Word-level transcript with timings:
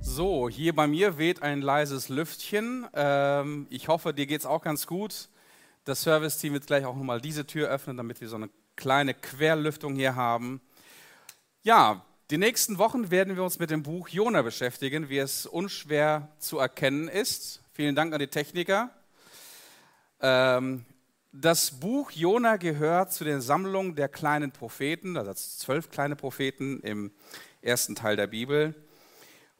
So, 0.00 0.48
hier 0.48 0.74
bei 0.74 0.86
mir 0.86 1.16
weht 1.16 1.42
ein 1.42 1.62
leises 1.62 2.08
Lüftchen. 2.08 2.86
Ähm, 2.92 3.66
ich 3.70 3.88
hoffe, 3.88 4.12
dir 4.12 4.26
geht 4.26 4.40
es 4.40 4.46
auch 4.46 4.62
ganz 4.62 4.86
gut. 4.86 5.28
Das 5.84 6.02
Serviceteam 6.02 6.54
wird 6.54 6.66
gleich 6.66 6.84
auch 6.84 6.96
nochmal 6.96 7.20
diese 7.20 7.46
Tür 7.46 7.68
öffnen, 7.68 7.96
damit 7.96 8.20
wir 8.20 8.28
so 8.28 8.36
eine 8.36 8.50
kleine 8.76 9.14
Querlüftung 9.14 9.94
hier 9.94 10.16
haben. 10.16 10.60
Ja, 11.62 12.04
die 12.30 12.38
nächsten 12.38 12.78
Wochen 12.78 13.10
werden 13.10 13.36
wir 13.36 13.44
uns 13.44 13.58
mit 13.58 13.70
dem 13.70 13.82
Buch 13.82 14.08
Jona 14.08 14.42
beschäftigen, 14.42 15.08
wie 15.08 15.18
es 15.18 15.46
unschwer 15.46 16.28
zu 16.38 16.58
erkennen 16.58 17.08
ist. 17.08 17.62
Vielen 17.72 17.94
Dank 17.94 18.12
an 18.12 18.18
die 18.18 18.26
Techniker. 18.26 18.90
Ähm, 20.20 20.84
das 21.32 21.70
Buch 21.70 22.10
Jona 22.10 22.56
gehört 22.56 23.12
zu 23.12 23.24
den 23.24 23.40
Sammlungen 23.40 23.94
der 23.94 24.08
kleinen 24.08 24.50
Propheten, 24.50 25.16
also 25.16 25.32
zwölf 25.34 25.90
kleine 25.90 26.16
Propheten 26.16 26.80
im 26.80 27.12
ersten 27.62 27.94
Teil 27.94 28.16
der 28.16 28.26
Bibel. 28.26 28.74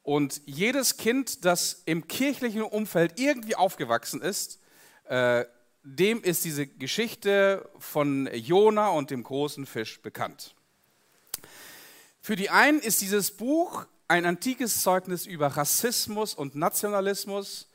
Und 0.02 0.40
jedes 0.46 0.96
Kind, 0.96 1.44
das 1.44 1.82
im 1.84 2.08
kirchlichen 2.08 2.62
Umfeld 2.62 3.20
irgendwie 3.20 3.56
aufgewachsen 3.56 4.22
ist, 4.22 4.60
äh, 5.04 5.44
dem 5.82 6.22
ist 6.22 6.44
diese 6.44 6.66
Geschichte 6.66 7.68
von 7.78 8.28
Jona 8.32 8.88
und 8.88 9.10
dem 9.10 9.22
großen 9.22 9.66
Fisch 9.66 10.00
bekannt. 10.02 10.54
Für 12.20 12.36
die 12.36 12.50
einen 12.50 12.80
ist 12.80 13.00
dieses 13.00 13.30
Buch 13.30 13.86
ein 14.06 14.26
antikes 14.26 14.82
Zeugnis 14.82 15.26
über 15.26 15.48
Rassismus 15.48 16.34
und 16.34 16.54
Nationalismus, 16.54 17.68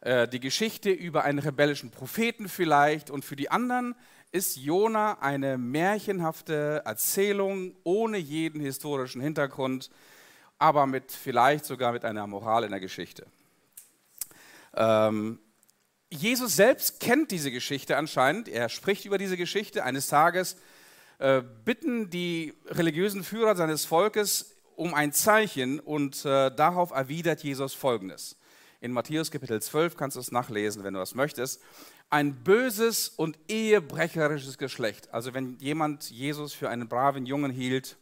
äh, 0.00 0.26
die 0.28 0.40
Geschichte 0.40 0.90
über 0.90 1.24
einen 1.24 1.38
rebellischen 1.38 1.90
Propheten 1.90 2.48
vielleicht. 2.48 3.10
Und 3.10 3.24
für 3.24 3.36
die 3.36 3.50
anderen 3.50 3.94
ist 4.32 4.56
Jona 4.56 5.18
eine 5.20 5.58
märchenhafte 5.58 6.82
Erzählung 6.84 7.74
ohne 7.82 8.18
jeden 8.18 8.60
historischen 8.60 9.20
Hintergrund, 9.20 9.90
aber 10.58 10.86
mit 10.86 11.10
vielleicht 11.10 11.64
sogar 11.64 11.92
mit 11.92 12.04
einer 12.04 12.26
Moral 12.26 12.64
in 12.64 12.70
der 12.70 12.80
Geschichte. 12.80 13.26
Ähm, 14.74 15.40
Jesus 16.10 16.56
selbst 16.56 17.00
kennt 17.00 17.30
diese 17.30 17.50
Geschichte 17.50 17.96
anscheinend. 17.96 18.48
Er 18.48 18.68
spricht 18.68 19.04
über 19.04 19.18
diese 19.18 19.36
Geschichte. 19.36 19.84
Eines 19.84 20.08
Tages 20.08 20.56
äh, 21.18 21.42
bitten 21.64 22.10
die 22.10 22.54
religiösen 22.66 23.24
Führer 23.24 23.56
seines 23.56 23.84
Volkes 23.84 24.56
um 24.76 24.94
ein 24.94 25.12
Zeichen 25.12 25.80
und 25.80 26.24
äh, 26.24 26.54
darauf 26.54 26.90
erwidert 26.92 27.42
Jesus 27.42 27.74
Folgendes 27.74 28.36
in 28.80 28.92
Matthäus 28.92 29.30
Kapitel 29.30 29.60
12, 29.60 29.96
kannst 29.96 30.16
du 30.16 30.20
es 30.20 30.32
nachlesen, 30.32 30.82
wenn 30.84 30.94
du 30.94 31.00
das 31.00 31.14
möchtest. 31.14 31.60
Ein 32.12 32.42
böses 32.42 33.08
und 33.08 33.38
ehebrecherisches 33.48 34.58
Geschlecht. 34.58 35.14
Also 35.14 35.32
wenn 35.32 35.56
jemand 35.60 36.10
Jesus 36.10 36.52
für 36.52 36.68
einen 36.68 36.88
braven 36.88 37.24
Jungen 37.24 37.52
hielt, 37.52 37.96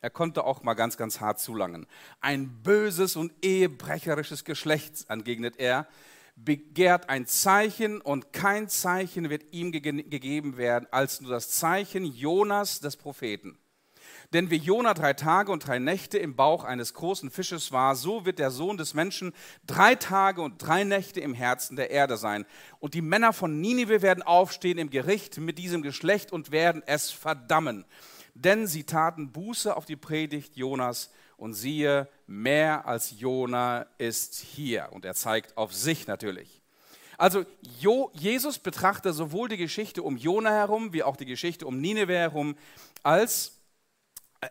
er 0.00 0.10
konnte 0.10 0.44
auch 0.44 0.64
mal 0.64 0.74
ganz, 0.74 0.96
ganz 0.96 1.20
hart 1.20 1.38
zulangen. 1.38 1.86
Ein 2.20 2.62
böses 2.64 3.14
und 3.14 3.32
ehebrecherisches 3.42 4.44
Geschlecht, 4.44 5.08
entgegnet 5.08 5.58
er, 5.58 5.86
begehrt 6.34 7.08
ein 7.08 7.26
Zeichen 7.26 8.00
und 8.00 8.32
kein 8.32 8.68
Zeichen 8.68 9.30
wird 9.30 9.52
ihm 9.52 9.70
gegeben 9.72 10.56
werden, 10.56 10.86
als 10.90 11.20
nur 11.20 11.30
das 11.30 11.50
Zeichen 11.50 12.04
Jonas 12.04 12.80
des 12.80 12.96
Propheten. 12.96 13.58
Denn 14.32 14.50
wie 14.50 14.56
Jona 14.56 14.94
drei 14.94 15.12
Tage 15.12 15.52
und 15.52 15.66
drei 15.66 15.78
Nächte 15.78 16.18
im 16.18 16.36
Bauch 16.36 16.64
eines 16.64 16.94
großen 16.94 17.30
Fisches 17.30 17.72
war, 17.72 17.94
so 17.94 18.24
wird 18.24 18.38
der 18.38 18.50
Sohn 18.50 18.76
des 18.76 18.94
Menschen 18.94 19.32
drei 19.66 19.94
Tage 19.94 20.42
und 20.42 20.58
drei 20.58 20.84
Nächte 20.84 21.20
im 21.20 21.34
Herzen 21.34 21.76
der 21.76 21.90
Erde 21.90 22.16
sein. 22.16 22.46
Und 22.80 22.94
die 22.94 23.02
Männer 23.02 23.32
von 23.32 23.60
Ninive 23.60 24.02
werden 24.02 24.22
aufstehen 24.22 24.78
im 24.78 24.90
Gericht 24.90 25.38
mit 25.38 25.58
diesem 25.58 25.82
Geschlecht 25.82 26.32
und 26.32 26.50
werden 26.50 26.82
es 26.86 27.10
verdammen. 27.10 27.84
Denn 28.34 28.66
sie 28.66 28.84
taten 28.84 29.32
Buße 29.32 29.76
auf 29.76 29.86
die 29.86 29.96
Predigt 29.96 30.56
Jonas 30.56 31.10
und 31.36 31.54
siehe, 31.54 32.08
mehr 32.26 32.86
als 32.86 33.18
Jona 33.18 33.86
ist 33.98 34.36
hier. 34.36 34.88
Und 34.92 35.04
er 35.04 35.14
zeigt 35.14 35.56
auf 35.56 35.72
sich 35.72 36.06
natürlich. 36.06 36.62
Also 37.18 37.44
jo, 37.80 38.10
Jesus 38.12 38.58
betrachtet 38.58 39.14
sowohl 39.14 39.48
die 39.48 39.56
Geschichte 39.56 40.02
um 40.02 40.16
Jona 40.16 40.50
herum 40.50 40.92
wie 40.92 41.02
auch 41.02 41.16
die 41.16 41.24
Geschichte 41.24 41.66
um 41.66 41.80
Nineveh 41.80 42.18
herum 42.18 42.56
als 43.02 43.55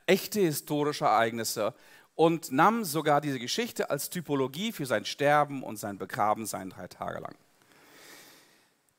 echte 0.07 0.40
historische 0.40 1.06
Ereignisse 1.06 1.73
und 2.16 2.51
nahm 2.51 2.84
sogar 2.84 3.22
diese 3.22 3.40
Geschichte 3.40 3.90
als 3.90 4.09
Typologie 4.09 4.72
für 4.72 4.85
sein 4.85 5.06
Sterben 5.06 5.63
und 5.63 5.78
sein 5.78 5.97
Begrabensein 5.97 6.69
drei 6.69 6.88
Tage 6.88 7.19
lang. 7.19 7.35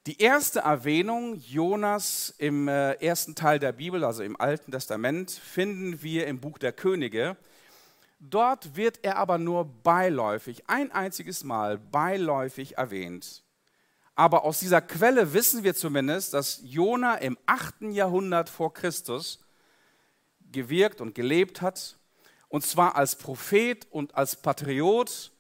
Die 0.07 0.21
erste 0.21 0.61
Erwähnung 0.61 1.35
Jonas 1.35 2.33
im 2.39 2.69
äh, 2.69 2.93
ersten 2.93 3.35
Teil 3.35 3.59
der 3.59 3.73
Bibel, 3.73 4.05
also 4.05 4.23
im 4.23 4.41
Alten 4.41 4.71
Testament, 4.71 5.33
finden 5.33 6.01
wir 6.03 6.29
im 6.29 6.39
Buch 6.39 6.59
der 6.59 6.73
Könige. 6.73 7.37
Dort 8.21 8.77
wird 8.77 9.01
er 9.03 9.17
aber 9.17 9.39
nur 9.39 9.65
beiläufig, 9.65 10.63
ein 10.69 10.93
einziges 10.93 11.43
Mal 11.43 11.79
beiläufig 11.79 12.79
erwähnt. 12.79 13.43
Aber 14.15 14.45
aus 14.45 14.61
dieser 14.61 14.81
Quelle 14.81 15.35
wissen 15.35 15.65
wir 15.65 15.75
zumindest, 15.75 16.33
dass 16.35 16.61
Jona 16.63 17.17
im 17.17 17.37
8. 17.47 17.83
Jahrhundert 17.91 18.49
vor 18.49 18.73
Christus 18.73 19.41
gewirkt 20.53 21.01
und 21.01 21.15
gelebt 21.15 21.61
hat, 21.63 21.99
und 22.49 22.65
zwar 22.65 22.97
als 22.97 23.17
Prophet 23.17 23.87
und 23.91 24.15
als 24.15 24.37
Patriot, 24.37 25.33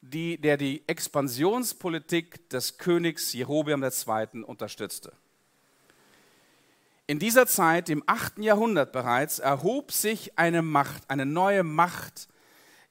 die, 0.00 0.40
der 0.40 0.56
die 0.56 0.82
Expansionspolitik 0.88 2.50
des 2.50 2.78
Königs 2.78 3.32
Jerobeam 3.32 3.82
II. 3.82 4.42
unterstützte. 4.42 5.12
In 7.06 7.18
dieser 7.18 7.46
Zeit, 7.46 7.88
im 7.88 8.02
8. 8.06 8.38
Jahrhundert 8.38 8.92
bereits, 8.92 9.38
erhob 9.38 9.92
sich 9.92 10.38
eine 10.38 10.62
Macht, 10.62 11.08
eine 11.08 11.26
neue 11.26 11.62
Macht 11.62 12.28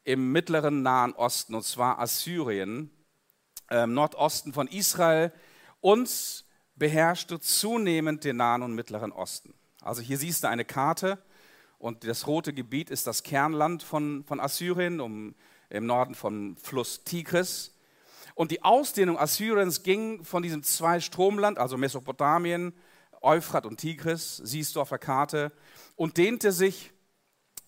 im 0.03 0.31
mittleren 0.31 0.81
Nahen 0.81 1.13
Osten, 1.13 1.55
und 1.55 1.63
zwar 1.63 1.99
Assyrien, 1.99 2.89
äh, 3.69 3.83
im 3.83 3.93
Nordosten 3.93 4.53
von 4.53 4.67
Israel, 4.67 5.31
und 5.79 6.45
beherrschte 6.75 7.39
zunehmend 7.39 8.23
den 8.23 8.37
Nahen 8.37 8.63
und 8.63 8.73
Mittleren 8.73 9.11
Osten. 9.11 9.53
Also 9.81 10.01
hier 10.01 10.17
siehst 10.17 10.43
du 10.43 10.49
eine 10.49 10.65
Karte 10.65 11.17
und 11.81 12.07
das 12.07 12.27
rote 12.27 12.53
Gebiet 12.53 12.91
ist 12.91 13.07
das 13.07 13.23
Kernland 13.23 13.81
von, 13.81 14.23
von 14.23 14.39
Assyrien, 14.39 15.01
um, 15.01 15.33
im 15.69 15.85
Norden 15.87 16.13
vom 16.13 16.55
Fluss 16.57 17.03
Tigris. 17.03 17.73
Und 18.35 18.51
die 18.51 18.63
Ausdehnung 18.63 19.17
Assyriens 19.17 19.81
ging 19.81 20.23
von 20.23 20.43
diesem 20.43 20.61
Zwei-Stromland, 20.61 21.57
also 21.57 21.77
Mesopotamien, 21.77 22.73
Euphrat 23.21 23.65
und 23.65 23.77
Tigris, 23.77 24.37
siehst 24.37 24.75
du 24.75 24.81
auf 24.81 24.89
der 24.89 24.99
Karte, 24.99 25.51
und 25.95 26.17
dehnte 26.17 26.51
sich 26.51 26.91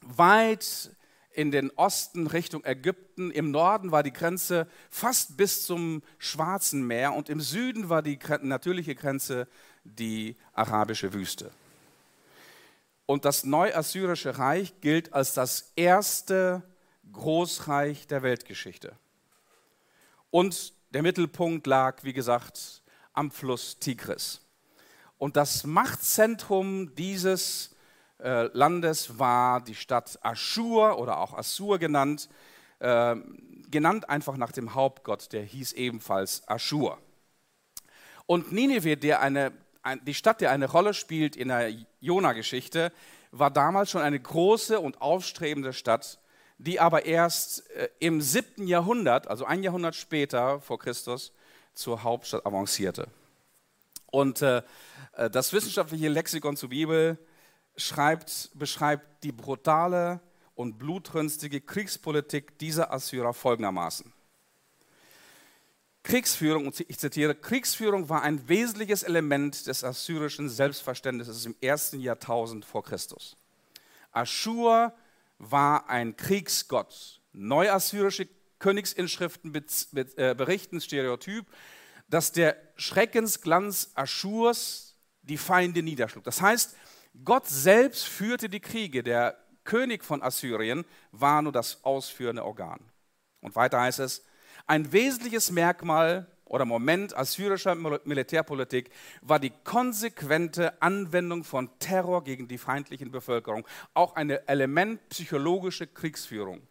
weit 0.02 0.91
in 1.31 1.50
den 1.50 1.72
Osten 1.72 2.28
Richtung 2.28 2.63
Ägypten. 2.66 3.31
Im 3.31 3.50
Norden 3.50 3.91
war 3.91 4.03
die 4.03 4.13
Grenze 4.13 4.68
fast 4.91 5.38
bis 5.38 5.66
zum 5.66 6.03
Schwarzen 6.19 6.85
Meer 6.85 7.13
und 7.13 7.29
im 7.29 7.41
Süden 7.41 7.90
war 7.90 8.03
die 8.03 8.19
natürliche 8.41 8.94
Grenze 8.94 9.47
die 9.84 10.35
arabische 10.53 11.13
Wüste. 11.13 11.52
Und 13.06 13.25
das 13.25 13.44
Neuassyrische 13.44 14.38
Reich 14.38 14.80
gilt 14.81 15.14
als 15.14 15.34
das 15.34 15.74
erste 15.75 16.64
Großreich 17.12 18.08
der 18.08 18.24
Weltgeschichte. 18.24 18.97
Und 20.31 20.74
der 20.94 21.03
Mittelpunkt 21.03 21.68
lag, 21.68 22.03
wie 22.03 22.14
gesagt, 22.14 22.81
am 23.14 23.30
Fluss 23.30 23.80
Tigris. 23.80 24.41
Und 25.18 25.38
das 25.38 25.64
Machtzentrum 25.64 26.96
dieses 26.96 27.75
äh, 28.19 28.44
Landes 28.58 29.20
war 29.20 29.62
die 29.62 29.75
Stadt 29.75 30.18
Aschur 30.22 30.97
oder 30.97 31.18
auch 31.20 31.34
Assur 31.34 31.80
genannt, 31.80 32.30
äh, 32.80 33.16
genannt 33.70 34.09
einfach 34.09 34.38
nach 34.38 34.52
dem 34.52 34.74
Hauptgott, 34.74 35.31
der 35.34 35.44
hieß 35.44 35.74
ebenfalls 35.74 36.47
Aschur. 36.47 36.97
Und 38.25 38.52
Nineveh, 38.52 38.96
der 38.96 39.22
eine 39.22 39.52
die 40.03 40.13
Stadt, 40.13 40.41
die 40.41 40.47
eine 40.47 40.69
Rolle 40.69 40.94
spielt 40.94 41.35
in 41.35 41.49
der 41.49 41.73
Jona-Geschichte, 41.99 42.91
war 43.31 43.51
damals 43.51 43.89
schon 43.89 44.01
eine 44.01 44.19
große 44.19 44.79
und 44.79 45.01
aufstrebende 45.01 45.73
Stadt, 45.73 46.19
die 46.58 46.79
aber 46.79 47.05
erst 47.05 47.69
äh, 47.72 47.90
im 47.99 48.22
7. 48.22 48.67
Jahrhundert, 48.67 49.28
also 49.28 49.46
ein 49.46 49.63
Jahrhundert 49.63 49.96
später 49.96 50.61
vor 50.61 50.79
Christus, 50.79 51.34
zur 51.73 52.03
Hauptstadt 52.03 52.46
avancierte. 52.46 53.08
Und 54.11 54.41
äh, 54.43 54.61
äh, 55.13 55.29
das 55.29 55.52
wissenschaftliche 55.52 56.08
Lexikon 56.09 56.55
zur 56.55 56.69
Bibel 56.69 57.17
schreibt, 57.75 58.52
beschreibt 58.53 59.23
die 59.23 59.31
brutale 59.31 60.22
und 60.55 60.78
blutrünstige 60.78 61.59
Kriegspolitik 61.61 62.59
dieser 62.59 62.93
Assyrer 62.93 63.34
folgendermaßen. 63.34 64.12
Kriegsführung, 66.03 66.67
und 66.67 66.79
ich 66.82 67.00
zitiere, 67.00 67.34
Kriegsführung 67.34 68.09
war 68.09 68.23
ein 68.23 68.47
wesentliches 68.50 69.03
Element 69.03 69.67
des 69.67 69.84
assyrischen 69.84 70.50
Selbstverständnisses 70.50 71.46
im 71.46 71.55
ersten 71.61 72.00
Jahrtausend 72.00 72.66
vor 72.66 72.84
Christus. 72.84 73.38
Aschur 74.11 74.94
war 75.40 75.90
ein 75.90 76.16
Kriegsgott. 76.17 77.22
Neuassyrische 77.32 78.28
Königsinschriften 78.59 79.53
äh, 79.55 80.35
berichten 80.35 80.82
Stereotyp, 80.82 81.46
dass 82.09 82.32
der 82.32 82.58
Schreckensglanz 82.76 83.91
Aschurs 83.96 84.96
die 85.22 85.38
Feinde 85.38 85.84
niederschlug. 85.84 86.23
Das 86.26 86.41
heißt, 86.41 86.76
Gott 87.23 87.47
selbst 87.47 88.06
führte 88.06 88.49
die 88.49 88.59
Kriege. 88.59 89.03
Der 89.03 89.38
König 89.64 90.03
von 90.03 90.22
Assyrien 90.22 90.85
war 91.11 91.41
nur 91.41 91.52
das 91.52 91.84
ausführende 91.84 92.44
Organ. 92.44 92.79
Und 93.41 93.56
weiter 93.56 93.82
heißt 93.82 93.99
es, 93.99 94.23
ein 94.65 94.91
wesentliches 94.91 95.51
Merkmal 95.51 96.27
oder 96.45 96.65
Moment 96.65 97.17
assyrischer 97.17 97.75
Militärpolitik 97.75 98.91
war 99.21 99.39
die 99.39 99.51
konsequente 99.63 100.81
Anwendung 100.81 101.43
von 101.43 101.69
Terror 101.79 102.23
gegen 102.23 102.47
die 102.47 102.57
feindlichen 102.57 103.11
Bevölkerung, 103.11 103.67
auch 103.93 104.15
ein 104.15 104.29
Element 104.29 105.09
psychologische 105.09 105.87
Kriegsführung. 105.87 106.61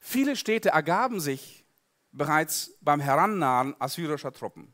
Viele 0.00 0.36
Städte 0.36 0.68
ergaben 0.70 1.20
sich 1.20 1.64
bereits 2.12 2.76
beim 2.80 3.00
Herannahen 3.00 3.74
assyrischer 3.78 4.32
Truppen. 4.32 4.72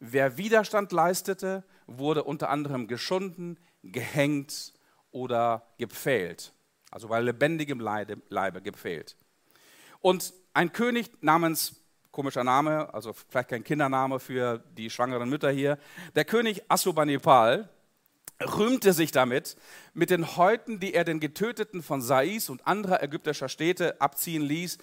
Wer 0.00 0.36
Widerstand 0.36 0.92
leistete, 0.92 1.64
wurde 1.86 2.24
unter 2.24 2.50
anderem 2.50 2.86
geschunden, 2.86 3.58
gehängt 3.82 4.72
oder 5.10 5.66
gepfählt, 5.78 6.52
also 6.90 7.08
bei 7.08 7.20
lebendigem 7.20 7.80
Leibe 7.80 8.62
gepfählt. 8.62 9.16
Und 10.00 10.32
ein 10.52 10.72
König 10.72 11.10
namens, 11.22 11.76
komischer 12.10 12.44
Name, 12.44 12.92
also 12.92 13.12
vielleicht 13.12 13.50
kein 13.50 13.64
Kindername 13.64 14.18
für 14.18 14.58
die 14.76 14.90
schwangeren 14.90 15.28
Mütter 15.28 15.50
hier, 15.50 15.78
der 16.14 16.24
König 16.24 16.62
Assurbanipal 16.68 17.68
rühmte 18.42 18.92
sich 18.92 19.12
damit, 19.12 19.56
mit 19.92 20.10
den 20.10 20.36
Häuten, 20.36 20.80
die 20.80 20.94
er 20.94 21.04
den 21.04 21.20
Getöteten 21.20 21.82
von 21.82 22.00
Sais 22.00 22.48
und 22.48 22.66
anderer 22.66 23.02
ägyptischer 23.02 23.48
Städte 23.48 24.00
abziehen 24.00 24.42
ließ, 24.42 24.78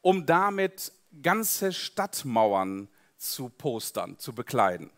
um 0.00 0.24
damit 0.24 0.92
ganze 1.22 1.72
Stadtmauern 1.72 2.88
zu 3.16 3.48
postern, 3.48 4.18
zu 4.18 4.34
bekleiden. 4.34 4.90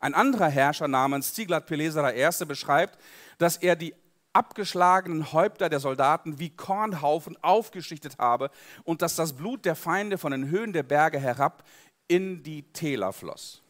Ein 0.00 0.14
anderer 0.14 0.48
Herrscher 0.48 0.88
namens 0.88 1.32
Tiglat-Pileser 1.32 2.14
I. 2.14 2.44
beschreibt, 2.44 2.98
dass 3.38 3.56
er 3.56 3.76
die 3.76 3.94
abgeschlagenen 4.38 5.32
Häupter 5.32 5.68
der 5.68 5.80
Soldaten 5.80 6.38
wie 6.38 6.50
Kornhaufen 6.50 7.36
aufgeschichtet 7.42 8.18
habe 8.18 8.50
und 8.84 9.02
dass 9.02 9.16
das 9.16 9.32
Blut 9.32 9.64
der 9.64 9.74
Feinde 9.74 10.16
von 10.16 10.30
den 10.30 10.48
Höhen 10.48 10.72
der 10.72 10.84
Berge 10.84 11.18
herab 11.18 11.64
in 12.06 12.44
die 12.44 12.62
Täler 12.72 13.12
floss. 13.12 13.62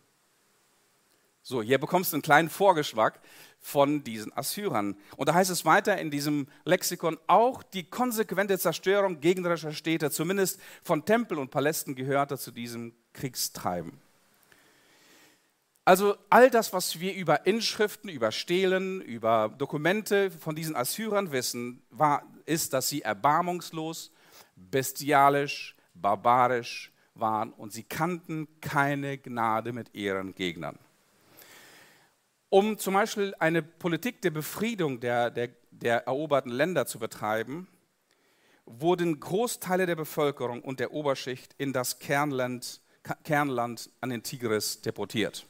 So, 1.43 1.63
hier 1.63 1.79
bekommst 1.79 2.13
du 2.13 2.17
einen 2.17 2.23
kleinen 2.23 2.51
Vorgeschmack 2.51 3.21
von 3.59 4.05
diesen 4.05 4.37
Assyrern. 4.37 4.95
Und 5.17 5.31
da 5.31 5.35
heißt 5.35 5.51
es 5.51 5.65
weiter 5.65 5.97
in 5.97 6.11
diesem 6.11 6.47
Lexikon, 6.67 7.17
auch 7.27 7.63
die 7.63 7.85
konsequente 7.89 8.59
Zerstörung 8.59 9.21
gegnerischer 9.21 9.73
Städte, 9.73 10.11
zumindest 10.11 10.61
von 10.83 11.07
Tempeln 11.07 11.41
und 11.41 11.51
Palästen, 11.51 11.95
gehörte 11.95 12.37
zu 12.37 12.51
diesem 12.51 12.93
Kriegstreiben. 13.15 13.99
Also 15.89 16.19
all 16.29 16.51
das, 16.51 16.75
was 16.75 17.01
wir 17.01 17.15
über 17.15 17.47
Inschriften, 17.47 18.11
über 18.11 18.31
Stehlen, 18.31 19.01
über 19.01 19.55
Dokumente 19.57 20.31
von 20.31 20.55
diesen 20.55 20.77
Assyrern 20.77 21.33
wissen, 21.33 21.83
war, 21.89 22.25
ist, 22.45 22.75
dass 22.75 22.91
sie 22.91 23.01
erbarmungslos, 23.01 24.13
bestialisch, 24.55 25.75
barbarisch 25.95 26.93
waren 27.15 27.55
und 27.55 27.73
sie 27.73 27.85
kannten 27.85 28.49
keine 28.61 29.17
Gnade 29.17 29.73
mit 29.73 29.95
ihren 29.95 30.35
Gegnern. 30.35 30.79
Um 32.51 32.77
zum 32.77 32.93
Beispiel 32.93 33.35
eine 33.39 33.63
Politik 33.63 34.21
der 34.21 34.31
Befriedung 34.31 35.01
der, 35.01 35.31
der, 35.31 35.49
der 35.71 36.07
eroberten 36.07 36.53
Länder 36.53 36.85
zu 36.85 36.99
betreiben, 36.99 37.67
wurden 38.67 39.19
Großteile 39.21 39.87
der 39.87 39.97
Bevölkerung 39.97 40.61
und 40.61 40.81
der 40.81 40.93
Oberschicht 40.93 41.55
in 41.57 41.73
das 41.73 41.99
Kernland, 41.99 42.83
Kernland 43.25 43.89
an 44.03 44.11
den 44.11 44.23
Tigris 44.23 44.83
deportiert. 44.83 45.47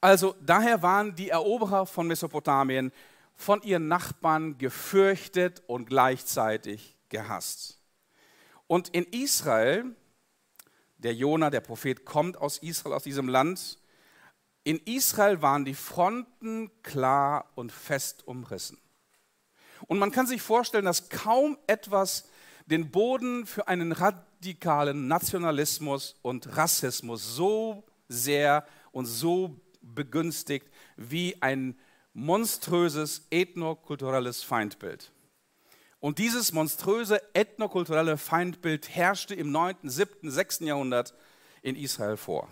Also 0.00 0.36
daher 0.40 0.82
waren 0.82 1.14
die 1.14 1.30
Eroberer 1.30 1.86
von 1.86 2.06
Mesopotamien 2.06 2.92
von 3.34 3.62
ihren 3.62 3.88
Nachbarn 3.88 4.58
gefürchtet 4.58 5.62
und 5.66 5.86
gleichzeitig 5.86 6.96
gehasst. 7.08 7.78
Und 8.66 8.88
in 8.90 9.04
Israel, 9.04 9.96
der 10.98 11.14
Jona, 11.14 11.50
der 11.50 11.60
Prophet, 11.60 12.04
kommt 12.04 12.36
aus 12.36 12.58
Israel, 12.58 12.94
aus 12.94 13.04
diesem 13.04 13.28
Land. 13.28 13.78
In 14.64 14.78
Israel 14.84 15.40
waren 15.40 15.64
die 15.64 15.74
Fronten 15.74 16.70
klar 16.82 17.50
und 17.54 17.72
fest 17.72 18.26
umrissen. 18.26 18.78
Und 19.86 19.98
man 19.98 20.10
kann 20.10 20.26
sich 20.26 20.42
vorstellen, 20.42 20.84
dass 20.84 21.08
kaum 21.08 21.56
etwas 21.66 22.28
den 22.66 22.90
Boden 22.90 23.46
für 23.46 23.68
einen 23.68 23.92
radikalen 23.92 25.08
Nationalismus 25.08 26.16
und 26.22 26.56
Rassismus 26.56 27.36
so 27.36 27.84
sehr 28.08 28.66
und 28.92 29.06
so 29.06 29.56
begünstigt 29.80 30.68
wie 30.96 31.40
ein 31.40 31.78
monströses 32.12 33.26
ethnokulturelles 33.30 34.42
Feindbild. 34.42 35.12
Und 36.00 36.18
dieses 36.18 36.52
monströse 36.52 37.20
ethnokulturelle 37.34 38.18
Feindbild 38.18 38.88
herrschte 38.88 39.34
im 39.34 39.50
9., 39.50 39.76
7., 39.82 40.30
6. 40.30 40.60
Jahrhundert 40.60 41.14
in 41.62 41.74
Israel 41.76 42.16
vor. 42.16 42.48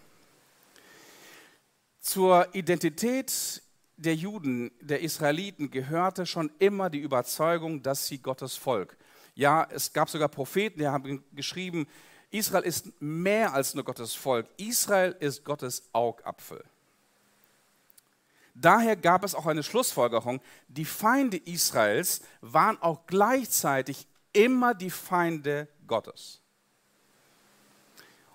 Zur 2.00 2.54
Identität 2.54 3.62
der 3.96 4.14
Juden, 4.14 4.70
der 4.80 5.00
Israeliten 5.00 5.70
gehörte 5.70 6.26
schon 6.26 6.50
immer 6.58 6.90
die 6.90 7.00
Überzeugung, 7.00 7.82
dass 7.82 8.06
sie 8.06 8.18
Gottes 8.18 8.56
Volk. 8.56 8.96
Ja, 9.34 9.66
es 9.70 9.92
gab 9.92 10.10
sogar 10.10 10.28
Propheten, 10.28 10.80
die 10.80 10.88
haben 10.88 11.24
geschrieben, 11.32 11.86
Israel 12.30 12.64
ist 12.64 12.90
mehr 13.00 13.54
als 13.54 13.74
nur 13.74 13.84
Gottes 13.84 14.14
Volk. 14.14 14.48
Israel 14.56 15.16
ist 15.20 15.44
Gottes 15.44 15.88
Augapfel. 15.92 16.64
Daher 18.58 18.96
gab 18.96 19.22
es 19.22 19.34
auch 19.34 19.44
eine 19.44 19.62
Schlussfolgerung, 19.62 20.40
die 20.68 20.86
Feinde 20.86 21.36
Israels 21.36 22.22
waren 22.40 22.80
auch 22.80 23.06
gleichzeitig 23.06 24.06
immer 24.32 24.74
die 24.74 24.90
Feinde 24.90 25.68
Gottes. 25.86 26.40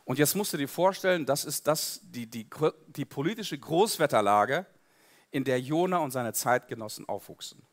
Und 0.05 0.19
jetzt 0.19 0.35
musst 0.35 0.53
du 0.53 0.57
dir 0.57 0.67
vorstellen, 0.67 1.25
das 1.25 1.43
ist 1.43 1.65
das, 1.65 2.01
die, 2.03 2.27
die, 2.27 2.47
die 2.87 3.05
politische 3.05 3.57
Großwetterlage, 3.57 4.67
in 5.31 5.43
der 5.43 5.59
Jona 5.59 5.97
und 5.97 6.11
seine 6.11 6.33
Zeitgenossen 6.33 7.07
aufwuchsen. 7.07 7.63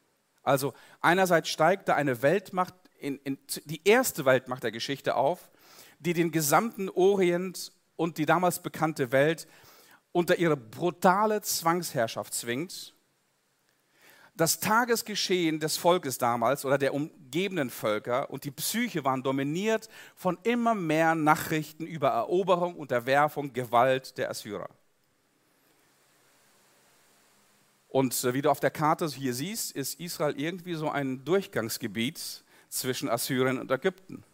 Also 0.43 0.73
einerseits 1.01 1.49
steigte 1.49 1.97
eine 1.97 2.23
Weltmacht, 2.23 2.75
in, 2.99 3.19
in, 3.25 3.37
die 3.65 3.87
erste 3.87 4.25
Weltmacht 4.25 4.63
der 4.63 4.71
Geschichte 4.71 5.17
auf, 5.17 5.51
die 5.99 6.15
den 6.15 6.31
gesamten 6.31 6.89
Orient 6.89 7.73
und 7.97 8.17
die 8.17 8.27
damals 8.27 8.63
bekannte 8.63 9.13
Welt 9.13 9.49
unter 10.19 10.37
ihre 10.37 10.57
brutale 10.57 11.41
Zwangsherrschaft 11.43 12.35
zwingt, 12.35 12.93
das 14.35 14.59
Tagesgeschehen 14.59 15.61
des 15.61 15.77
Volkes 15.77 16.19
damals 16.19 16.65
oder 16.65 16.77
der 16.77 16.93
umgebenden 16.93 17.71
Völker 17.71 18.29
und 18.29 18.43
die 18.43 18.51
Psyche 18.51 19.05
waren 19.05 19.23
dominiert 19.23 19.89
von 20.17 20.37
immer 20.43 20.75
mehr 20.75 21.15
Nachrichten 21.15 21.87
über 21.87 22.09
Eroberung, 22.09 22.75
Unterwerfung, 22.75 23.53
Gewalt 23.53 24.19
der 24.19 24.29
Assyrer. 24.29 24.69
Und 27.89 28.25
äh, 28.25 28.35
wie 28.35 28.43
du 28.43 28.51
auf 28.51 28.59
der 28.59 28.73
Karte 28.73 29.07
hier 29.07 29.35
siehst, 29.35 29.71
ist 29.71 30.01
Israel 30.01 30.35
irgendwie 30.37 30.75
so 30.75 30.91
ein 30.91 31.25
Durchgangsgebiet 31.25 32.43
zwischen 32.69 33.09
Assyrien 33.09 33.61
und 33.61 33.71
Ägypten. 33.71 34.25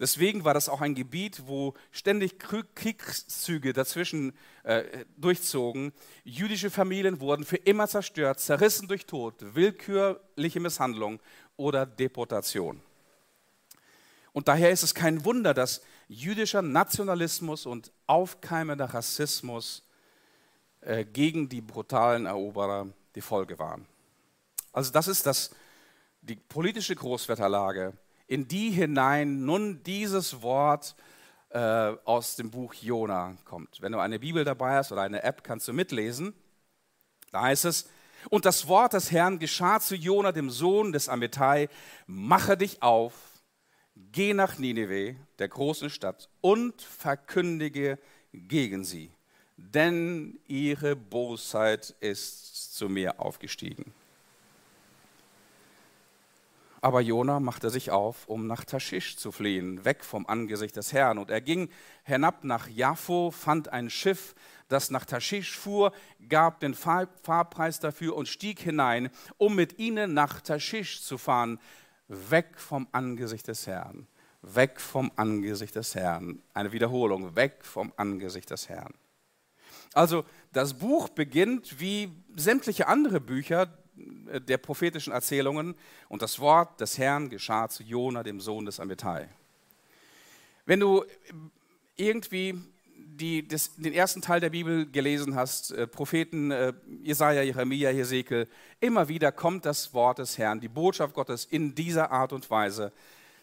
Deswegen 0.00 0.44
war 0.44 0.54
das 0.54 0.68
auch 0.68 0.80
ein 0.80 0.94
Gebiet, 0.94 1.42
wo 1.46 1.74
ständig 1.90 2.38
Kriegszüge 2.38 3.72
dazwischen 3.72 4.32
äh, 4.62 5.04
durchzogen. 5.16 5.92
Jüdische 6.24 6.70
Familien 6.70 7.20
wurden 7.20 7.44
für 7.44 7.56
immer 7.56 7.88
zerstört, 7.88 8.38
zerrissen 8.38 8.86
durch 8.86 9.06
Tod, 9.06 9.34
willkürliche 9.54 10.60
Misshandlung 10.60 11.18
oder 11.56 11.84
Deportation. 11.84 12.80
Und 14.32 14.46
daher 14.46 14.70
ist 14.70 14.84
es 14.84 14.94
kein 14.94 15.24
Wunder, 15.24 15.52
dass 15.52 15.82
jüdischer 16.06 16.62
Nationalismus 16.62 17.66
und 17.66 17.90
aufkeimender 18.06 18.86
Rassismus 18.86 19.82
äh, 20.80 21.04
gegen 21.04 21.48
die 21.48 21.60
brutalen 21.60 22.26
Eroberer 22.26 22.86
die 23.16 23.20
Folge 23.20 23.58
waren. 23.58 23.84
Also 24.72 24.92
das 24.92 25.08
ist 25.08 25.26
das, 25.26 25.50
die 26.22 26.36
politische 26.36 26.94
Großwetterlage 26.94 27.94
in 28.28 28.46
die 28.46 28.70
hinein 28.70 29.44
nun 29.44 29.82
dieses 29.82 30.42
Wort 30.42 30.94
äh, 31.50 31.58
aus 32.04 32.36
dem 32.36 32.50
Buch 32.50 32.74
Jona 32.74 33.36
kommt. 33.44 33.80
Wenn 33.80 33.92
du 33.92 33.98
eine 33.98 34.18
Bibel 34.18 34.44
dabei 34.44 34.76
hast 34.76 34.92
oder 34.92 35.02
eine 35.02 35.22
App, 35.22 35.42
kannst 35.42 35.66
du 35.66 35.72
mitlesen. 35.72 36.34
Da 37.32 37.42
heißt 37.42 37.64
es, 37.64 37.88
und 38.30 38.44
das 38.44 38.68
Wort 38.68 38.92
des 38.92 39.10
Herrn 39.10 39.38
geschah 39.38 39.80
zu 39.80 39.96
Jona, 39.96 40.32
dem 40.32 40.50
Sohn 40.50 40.92
des 40.92 41.08
Amittai, 41.08 41.68
mache 42.06 42.56
dich 42.56 42.82
auf, 42.82 43.14
geh 43.94 44.34
nach 44.34 44.58
Nineveh, 44.58 45.16
der 45.38 45.48
großen 45.48 45.88
Stadt, 45.88 46.28
und 46.40 46.82
verkündige 46.82 47.98
gegen 48.32 48.84
sie, 48.84 49.10
denn 49.56 50.38
ihre 50.46 50.96
Bosheit 50.96 51.94
ist 52.00 52.74
zu 52.74 52.88
mir 52.88 53.20
aufgestiegen. 53.20 53.94
Aber 56.80 57.00
Jona 57.00 57.40
machte 57.40 57.70
sich 57.70 57.90
auf, 57.90 58.28
um 58.28 58.46
nach 58.46 58.64
Taschisch 58.64 59.16
zu 59.16 59.32
fliehen, 59.32 59.84
weg 59.84 60.04
vom 60.04 60.26
Angesicht 60.26 60.76
des 60.76 60.92
Herrn. 60.92 61.18
Und 61.18 61.30
er 61.30 61.40
ging 61.40 61.70
hinab 62.04 62.44
nach 62.44 62.68
Jaffo, 62.68 63.30
fand 63.30 63.72
ein 63.72 63.90
Schiff, 63.90 64.34
das 64.68 64.90
nach 64.90 65.04
Taschisch 65.04 65.56
fuhr, 65.56 65.92
gab 66.28 66.60
den 66.60 66.74
Fahrpreis 66.74 67.80
dafür 67.80 68.16
und 68.16 68.28
stieg 68.28 68.60
hinein, 68.60 69.10
um 69.38 69.56
mit 69.56 69.78
ihnen 69.78 70.14
nach 70.14 70.40
Taschisch 70.40 71.02
zu 71.02 71.18
fahren, 71.18 71.58
weg 72.06 72.58
vom 72.58 72.86
Angesicht 72.92 73.48
des 73.48 73.66
Herrn. 73.66 74.06
Weg 74.42 74.80
vom 74.80 75.10
Angesicht 75.16 75.74
des 75.74 75.96
Herrn. 75.96 76.42
Eine 76.54 76.70
Wiederholung, 76.72 77.34
weg 77.34 77.64
vom 77.64 77.92
Angesicht 77.96 78.50
des 78.50 78.68
Herrn. 78.68 78.94
Also 79.94 80.24
das 80.52 80.74
Buch 80.74 81.08
beginnt 81.08 81.80
wie 81.80 82.12
sämtliche 82.36 82.86
andere 82.86 83.20
Bücher 83.20 83.66
der 84.46 84.58
prophetischen 84.58 85.12
Erzählungen 85.12 85.74
und 86.08 86.22
das 86.22 86.38
Wort 86.38 86.80
des 86.80 86.98
Herrn 86.98 87.28
geschah 87.28 87.68
zu 87.68 87.82
Jona, 87.82 88.22
dem 88.22 88.40
Sohn 88.40 88.64
des 88.64 88.80
Amittai. 88.80 89.28
Wenn 90.66 90.80
du 90.80 91.04
irgendwie 91.96 92.54
die, 92.94 93.46
das, 93.46 93.74
den 93.76 93.92
ersten 93.92 94.22
Teil 94.22 94.40
der 94.40 94.50
Bibel 94.50 94.86
gelesen 94.90 95.34
hast, 95.34 95.72
äh, 95.72 95.86
Propheten 95.86 96.50
äh, 96.50 96.72
Jesaja, 97.02 97.42
Jeremia, 97.42 97.90
Hesekiel, 97.90 98.48
immer 98.80 99.08
wieder 99.08 99.32
kommt 99.32 99.64
das 99.64 99.92
Wort 99.94 100.18
des 100.18 100.38
Herrn, 100.38 100.60
die 100.60 100.68
Botschaft 100.68 101.14
Gottes 101.14 101.44
in 101.44 101.74
dieser 101.74 102.10
Art 102.10 102.32
und 102.32 102.48
Weise 102.50 102.92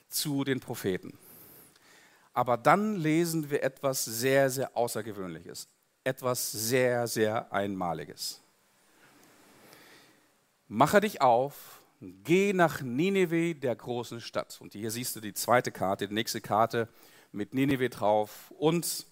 zu 0.08 0.44
den 0.44 0.60
Propheten. 0.60 1.18
Aber 2.34 2.58
dann 2.58 2.98
lesen 2.98 3.50
wir 3.50 3.64
etwas 3.64 4.06
sehr, 4.06 4.50
sehr 4.50 4.76
Außergewöhnliches, 4.76 5.68
etwas 6.04 6.52
sehr, 6.52 7.08
sehr 7.08 7.52
Einmaliges. 7.52 8.42
Mache 10.68 11.02
dich 11.02 11.22
auf, 11.22 11.80
geh 12.02 12.54
nach 12.54 12.82
Nineveh, 12.82 13.54
der 13.54 13.76
großen 13.76 14.20
Stadt. 14.20 14.60
Und 14.60 14.74
hier 14.74 14.90
siehst 14.90 15.16
du 15.16 15.20
die 15.22 15.34
zweite 15.34 15.72
Karte, 15.72 16.08
die 16.08 16.14
nächste 16.14 16.42
Karte 16.42 16.90
mit 17.32 17.54
Nineveh 17.54 17.90
drauf 17.90 18.52
und 18.58 19.06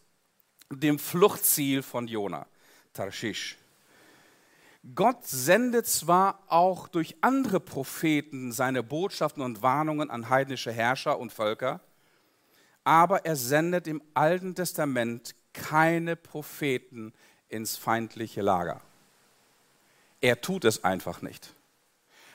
dem 0.71 0.97
Fluchtziel 0.97 1.83
von 1.83 2.07
Jona, 2.07 2.47
Tarschisch. 2.93 3.57
Gott 4.95 5.25
sendet 5.25 5.87
zwar 5.87 6.43
auch 6.47 6.87
durch 6.87 7.15
andere 7.21 7.59
Propheten 7.59 8.51
seine 8.51 8.83
Botschaften 8.83 9.43
und 9.43 9.61
Warnungen 9.61 10.09
an 10.09 10.29
heidnische 10.29 10.71
Herrscher 10.71 11.19
und 11.19 11.31
Völker, 11.31 11.79
aber 12.83 13.25
er 13.25 13.35
sendet 13.35 13.87
im 13.87 14.01
Alten 14.13 14.55
Testament 14.55 15.35
keine 15.53 16.15
Propheten 16.15 17.13
ins 17.47 17.77
feindliche 17.77 18.41
Lager. 18.41 18.81
Er 20.23 20.39
tut 20.39 20.63
es 20.63 20.85
einfach 20.85 21.21
nicht. 21.21 21.53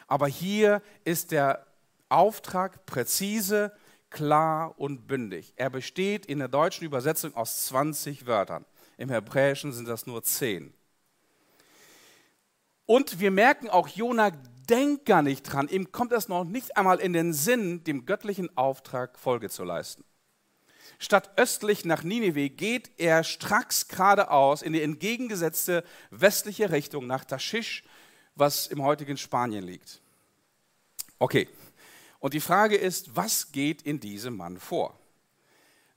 Aber 0.09 0.29
hier 0.29 0.83
ist 1.05 1.33
der 1.33 1.67
Auftrag 2.11 2.85
präzise, 2.85 3.73
klar 4.11 4.79
und 4.79 5.07
bündig. 5.07 5.55
Er 5.57 5.71
besteht 5.71 6.27
in 6.27 6.39
der 6.39 6.49
deutschen 6.49 6.85
Übersetzung 6.85 7.35
aus 7.35 7.65
20 7.65 8.27
Wörtern. 8.27 8.67
Im 8.99 9.09
Hebräischen 9.09 9.73
sind 9.73 9.89
das 9.89 10.07
nur 10.07 10.23
10. 10.23 10.75
Und 12.85 13.21
wir 13.21 13.31
merken 13.31 13.71
auch, 13.71 13.89
Jona 13.89 14.33
denkt 14.69 15.07
gar 15.07 15.23
nicht 15.23 15.45
dran. 15.45 15.67
Ihm 15.69 15.91
kommt 15.91 16.13
es 16.13 16.29
noch 16.29 16.45
nicht 16.45 16.77
einmal 16.77 17.01
in 17.01 17.15
den 17.15 17.33
Sinn, 17.33 17.85
dem 17.85 18.05
göttlichen 18.05 18.55
Auftrag 18.55 19.19
Folge 19.19 19.49
zu 19.49 19.65
leisten. 19.65 20.05
Statt 20.99 21.31
östlich 21.37 21.85
nach 21.85 22.03
Ninive 22.03 22.51
geht 22.51 22.91
er 22.99 23.23
stracks 23.23 23.87
geradeaus 23.87 24.63
in 24.63 24.73
die 24.73 24.83
entgegengesetzte 24.83 25.85
westliche 26.11 26.73
Richtung 26.73 27.07
nach 27.07 27.25
Taschisch, 27.25 27.85
was 28.35 28.67
im 28.67 28.83
heutigen 28.83 29.17
Spanien 29.17 29.65
liegt. 29.65 30.01
Okay, 31.21 31.49
und 32.19 32.35
die 32.35 32.41
Frage 32.41 32.77
ist, 32.77 33.15
was 33.15 33.53
geht 33.53 33.83
in 33.83 34.01
diesem 34.01 34.37
Mann 34.37 34.59
vor? 34.59 34.99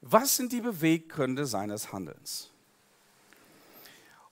Was 0.01 0.35
sind 0.35 0.51
die 0.51 0.61
Beweggründe 0.61 1.45
seines 1.45 1.91
Handelns? 1.91 2.51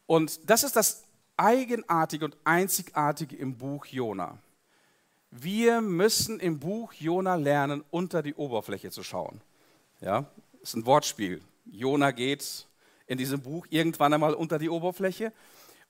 Und 0.06 0.50
das 0.50 0.64
ist 0.64 0.76
das 0.76 1.04
Eigenartige 1.38 2.26
und 2.26 2.38
Einzigartige 2.44 3.36
im 3.36 3.58
Buch 3.58 3.86
Jona. 3.86 4.38
Wir 5.32 5.82
müssen 5.82 6.40
im 6.40 6.60
Buch 6.60 6.94
Jona 6.94 7.36
lernen, 7.36 7.84
unter 7.92 8.24
die 8.24 8.34
Oberfläche 8.34 8.90
zu 8.90 9.04
schauen. 9.04 9.42
Ja, 10.02 10.26
ist 10.62 10.76
ein 10.76 10.86
Wortspiel. 10.86 11.42
Jona 11.66 12.12
geht 12.12 12.68
in 13.08 13.18
diesem 13.18 13.42
Buch 13.42 13.66
irgendwann 13.70 14.14
einmal 14.14 14.34
unter 14.34 14.60
die 14.60 14.70
Oberfläche. 14.70 15.34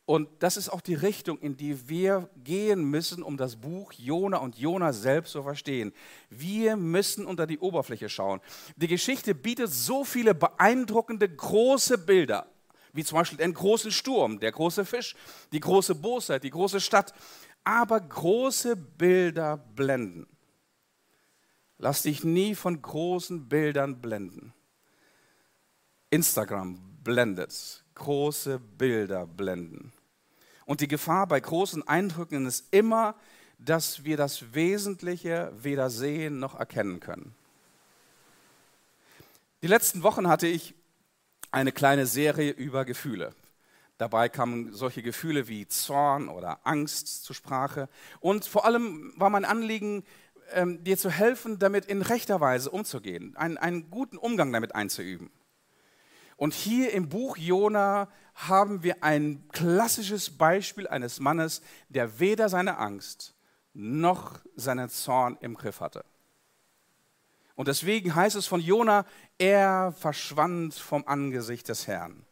Und 0.06 0.28
das 0.40 0.58
ist 0.58 0.70
auch 0.70 0.82
die 0.82 0.96
Richtung, 0.96 1.38
in 1.38 1.56
die 1.56 1.88
wir 1.88 2.30
gehen 2.44 2.84
müssen, 2.84 3.22
um 3.22 3.38
das 3.38 3.58
Buch 3.58 3.94
Jona 3.94 4.38
und 4.38 4.58
Jona 4.58 4.92
selbst 4.92 5.34
zu 5.34 5.44
verstehen. 5.44 5.94
Wir 6.32 6.76
müssen 6.78 7.28
unter 7.28 7.46
die 7.46 7.60
Oberfläche 7.60 8.10
schauen. 8.10 8.42
Die 8.76 8.88
Geschichte 8.88 9.36
bietet 9.36 9.72
so 9.72 10.04
viele 10.04 10.34
beeindruckende 10.34 11.30
große 11.30 12.00
Bilder, 12.00 12.48
wie 12.92 13.04
zum 13.04 13.20
Beispiel 13.20 13.38
den 13.38 13.54
großen 13.54 13.92
Sturm, 13.92 14.40
der 14.40 14.52
große 14.52 14.84
Fisch, 14.84 15.16
die 15.52 15.60
große 15.60 15.94
Bosheit, 15.94 16.44
die 16.44 16.50
große 16.50 16.82
Stadt. 16.82 17.14
Aber 17.64 18.00
große 18.00 18.76
Bilder 18.76 19.58
blenden. 19.58 20.26
Lass 21.78 22.02
dich 22.02 22.24
nie 22.24 22.56
von 22.56 22.82
großen 22.82 23.48
Bildern 23.48 24.02
blenden. 24.02 24.56
Instagram 26.10 26.80
blendet, 27.04 27.84
große 27.96 28.60
Bilder 28.60 29.28
blenden. 29.28 29.94
Und 30.66 30.82
die 30.82 30.88
Gefahr 30.88 31.28
bei 31.28 31.40
großen 31.40 31.88
Eindrücken 31.88 32.46
ist 32.46 32.66
immer, 32.72 33.16
dass 33.58 34.04
wir 34.04 34.18
das 34.18 34.54
Wesentliche 34.54 35.52
weder 35.62 35.90
sehen 35.90 36.40
noch 36.40 36.58
erkennen 36.58 37.00
können. 37.00 37.36
Die 39.62 39.68
letzten 39.68 40.04
Wochen 40.04 40.28
hatte 40.28 40.48
ich 40.48 40.74
eine 41.52 41.72
kleine 41.72 42.06
Serie 42.06 42.52
über 42.52 42.86
Gefühle. 42.86 43.34
Dabei 43.98 44.30
kamen 44.30 44.72
solche 44.72 45.04
Gefühle 45.04 45.50
wie 45.50 45.68
Zorn 45.68 46.30
oder 46.30 46.60
Angst 46.64 47.26
zur 47.26 47.36
Sprache. 47.36 47.90
Und 48.22 48.46
vor 48.46 48.64
allem 48.66 49.12
war 49.18 49.30
mein 49.30 49.44
Anliegen, 49.44 50.06
ähm, 50.54 50.84
dir 50.84 50.98
zu 50.98 51.10
helfen, 51.10 51.60
damit 51.60 51.86
in 51.86 52.02
rechter 52.02 52.40
Weise 52.40 52.72
umzugehen, 52.72 53.36
einen, 53.36 53.58
einen 53.58 53.90
guten 53.92 54.18
Umgang 54.18 54.54
damit 54.54 54.74
einzuüben. 54.74 55.30
Und 56.40 56.54
hier 56.54 56.94
im 56.94 57.10
Buch 57.10 57.36
Jona 57.36 58.08
haben 58.34 58.82
wir 58.82 59.04
ein 59.04 59.44
klassisches 59.52 60.30
Beispiel 60.30 60.88
eines 60.88 61.20
Mannes, 61.20 61.62
der 61.90 62.22
weder 62.22 62.48
seine 62.48 62.78
Angst 62.78 63.36
noch 63.74 64.40
seinen 64.56 64.88
Zorn 64.88 65.38
im 65.42 65.56
Griff 65.56 65.82
hatte. 65.82 66.06
Und 67.56 67.68
deswegen 67.68 68.16
heißt 68.16 68.38
es 68.38 68.48
von 68.48 68.62
Jona, 68.62 69.06
er 69.38 69.92
verschwand 69.92 70.76
vom 70.76 71.06
Angesicht 71.06 71.68
des 71.68 71.88
Herrn. 71.88 72.26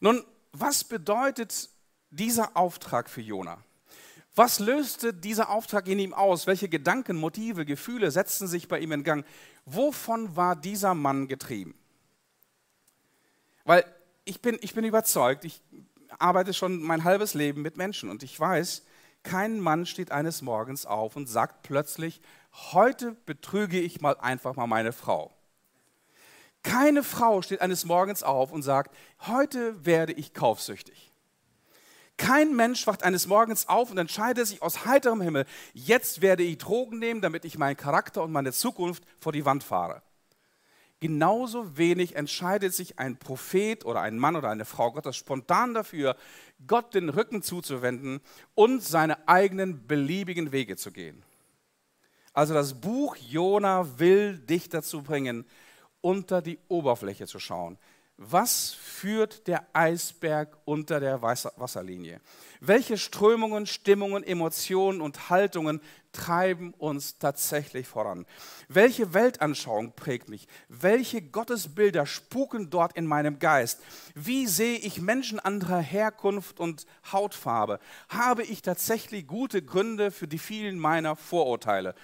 Nun, 0.00 0.24
was 0.52 0.82
bedeutet 0.82 1.68
dieser 2.08 2.56
Auftrag 2.56 3.10
für 3.10 3.20
Jona? 3.20 3.58
Was 4.34 4.60
löste 4.60 5.12
dieser 5.12 5.50
Auftrag 5.50 5.88
in 5.88 5.98
ihm 5.98 6.14
aus? 6.14 6.46
Welche 6.46 6.70
Gedanken, 6.70 7.18
Motive, 7.18 7.66
Gefühle 7.66 8.10
setzten 8.10 8.46
sich 8.46 8.66
bei 8.66 8.78
ihm 8.78 8.92
in 8.92 9.04
Gang? 9.04 9.26
Wovon 9.66 10.36
war 10.36 10.56
dieser 10.56 10.94
Mann 10.94 11.28
getrieben? 11.28 11.74
Weil 13.68 13.84
ich 14.24 14.40
bin, 14.40 14.58
ich 14.62 14.72
bin 14.72 14.86
überzeugt, 14.86 15.44
ich 15.44 15.60
arbeite 16.18 16.54
schon 16.54 16.80
mein 16.80 17.04
halbes 17.04 17.34
Leben 17.34 17.60
mit 17.60 17.76
Menschen 17.76 18.08
und 18.08 18.22
ich 18.22 18.40
weiß, 18.40 18.82
kein 19.24 19.60
Mann 19.60 19.84
steht 19.84 20.10
eines 20.10 20.40
Morgens 20.40 20.86
auf 20.86 21.16
und 21.16 21.28
sagt 21.28 21.64
plötzlich, 21.64 22.22
heute 22.72 23.14
betrüge 23.26 23.78
ich 23.78 24.00
mal 24.00 24.16
einfach 24.20 24.56
mal 24.56 24.66
meine 24.66 24.92
Frau. 24.92 25.34
Keine 26.62 27.02
Frau 27.02 27.42
steht 27.42 27.60
eines 27.60 27.84
Morgens 27.84 28.22
auf 28.22 28.52
und 28.52 28.62
sagt, 28.62 28.96
heute 29.26 29.84
werde 29.84 30.14
ich 30.14 30.32
kaufsüchtig. 30.32 31.12
Kein 32.16 32.56
Mensch 32.56 32.86
wacht 32.86 33.02
eines 33.02 33.26
Morgens 33.26 33.68
auf 33.68 33.90
und 33.90 33.98
entscheidet 33.98 34.46
sich 34.46 34.62
aus 34.62 34.86
heiterem 34.86 35.20
Himmel, 35.20 35.44
jetzt 35.74 36.22
werde 36.22 36.42
ich 36.42 36.56
Drogen 36.56 36.98
nehmen, 36.98 37.20
damit 37.20 37.44
ich 37.44 37.58
meinen 37.58 37.76
Charakter 37.76 38.22
und 38.22 38.32
meine 38.32 38.54
Zukunft 38.54 39.04
vor 39.20 39.32
die 39.32 39.44
Wand 39.44 39.62
fahre 39.62 40.00
genauso 41.00 41.76
wenig 41.76 42.16
entscheidet 42.16 42.74
sich 42.74 42.98
ein 42.98 43.18
Prophet 43.18 43.84
oder 43.84 44.00
ein 44.00 44.18
Mann 44.18 44.36
oder 44.36 44.50
eine 44.50 44.64
Frau 44.64 44.92
Gottes 44.92 45.16
spontan 45.16 45.74
dafür, 45.74 46.16
Gott 46.66 46.94
den 46.94 47.08
Rücken 47.08 47.42
zuzuwenden 47.42 48.20
und 48.54 48.82
seine 48.82 49.28
eigenen 49.28 49.86
beliebigen 49.86 50.52
Wege 50.52 50.76
zu 50.76 50.90
gehen. 50.90 51.22
Also 52.32 52.54
das 52.54 52.80
Buch 52.80 53.16
Jona 53.16 53.98
will 53.98 54.38
dich 54.38 54.68
dazu 54.68 55.02
bringen, 55.02 55.44
unter 56.00 56.42
die 56.42 56.58
Oberfläche 56.68 57.26
zu 57.26 57.38
schauen. 57.38 57.78
Was 58.20 58.72
führt 58.72 59.46
der 59.46 59.64
Eisberg 59.72 60.58
unter 60.64 60.98
der 60.98 61.22
Wasserlinie? 61.22 62.20
Welche 62.60 62.98
Strömungen, 62.98 63.64
Stimmungen, 63.64 64.24
Emotionen 64.24 65.00
und 65.00 65.30
Haltungen 65.30 65.80
treiben 66.10 66.74
uns 66.74 67.18
tatsächlich 67.18 67.86
voran? 67.86 68.26
Welche 68.66 69.14
Weltanschauung 69.14 69.92
prägt 69.92 70.28
mich? 70.28 70.48
Welche 70.68 71.22
Gottesbilder 71.22 72.06
spuken 72.06 72.70
dort 72.70 72.96
in 72.96 73.06
meinem 73.06 73.38
Geist? 73.38 73.80
Wie 74.16 74.48
sehe 74.48 74.78
ich 74.78 75.00
Menschen 75.00 75.38
anderer 75.38 75.78
Herkunft 75.78 76.58
und 76.58 76.86
Hautfarbe? 77.12 77.78
Habe 78.08 78.42
ich 78.42 78.62
tatsächlich 78.62 79.28
gute 79.28 79.62
Gründe 79.62 80.10
für 80.10 80.26
die 80.26 80.40
vielen 80.40 80.80
meiner 80.80 81.14
Vorurteile? 81.14 81.94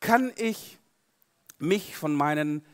Kann 0.00 0.32
ich 0.36 0.78
mich 1.58 1.98
von 1.98 2.14
meinen 2.14 2.64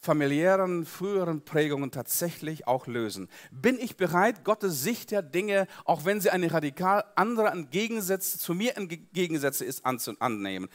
familiären, 0.00 0.86
früheren 0.86 1.44
Prägungen 1.44 1.90
tatsächlich 1.90 2.66
auch 2.66 2.86
lösen? 2.86 3.28
Bin 3.50 3.78
ich 3.78 3.96
bereit, 3.96 4.44
Gottes 4.44 4.82
Sicht 4.82 5.10
der 5.10 5.22
Dinge, 5.22 5.66
auch 5.84 6.04
wenn 6.04 6.20
sie 6.20 6.30
eine 6.30 6.52
radikal 6.52 7.04
andere 7.16 7.48
Entgegensätze, 7.48 8.38
zu 8.38 8.54
mir 8.54 8.76
entgegensätze 8.76 9.64
ist, 9.64 9.84
anzunehmen? 9.84 10.68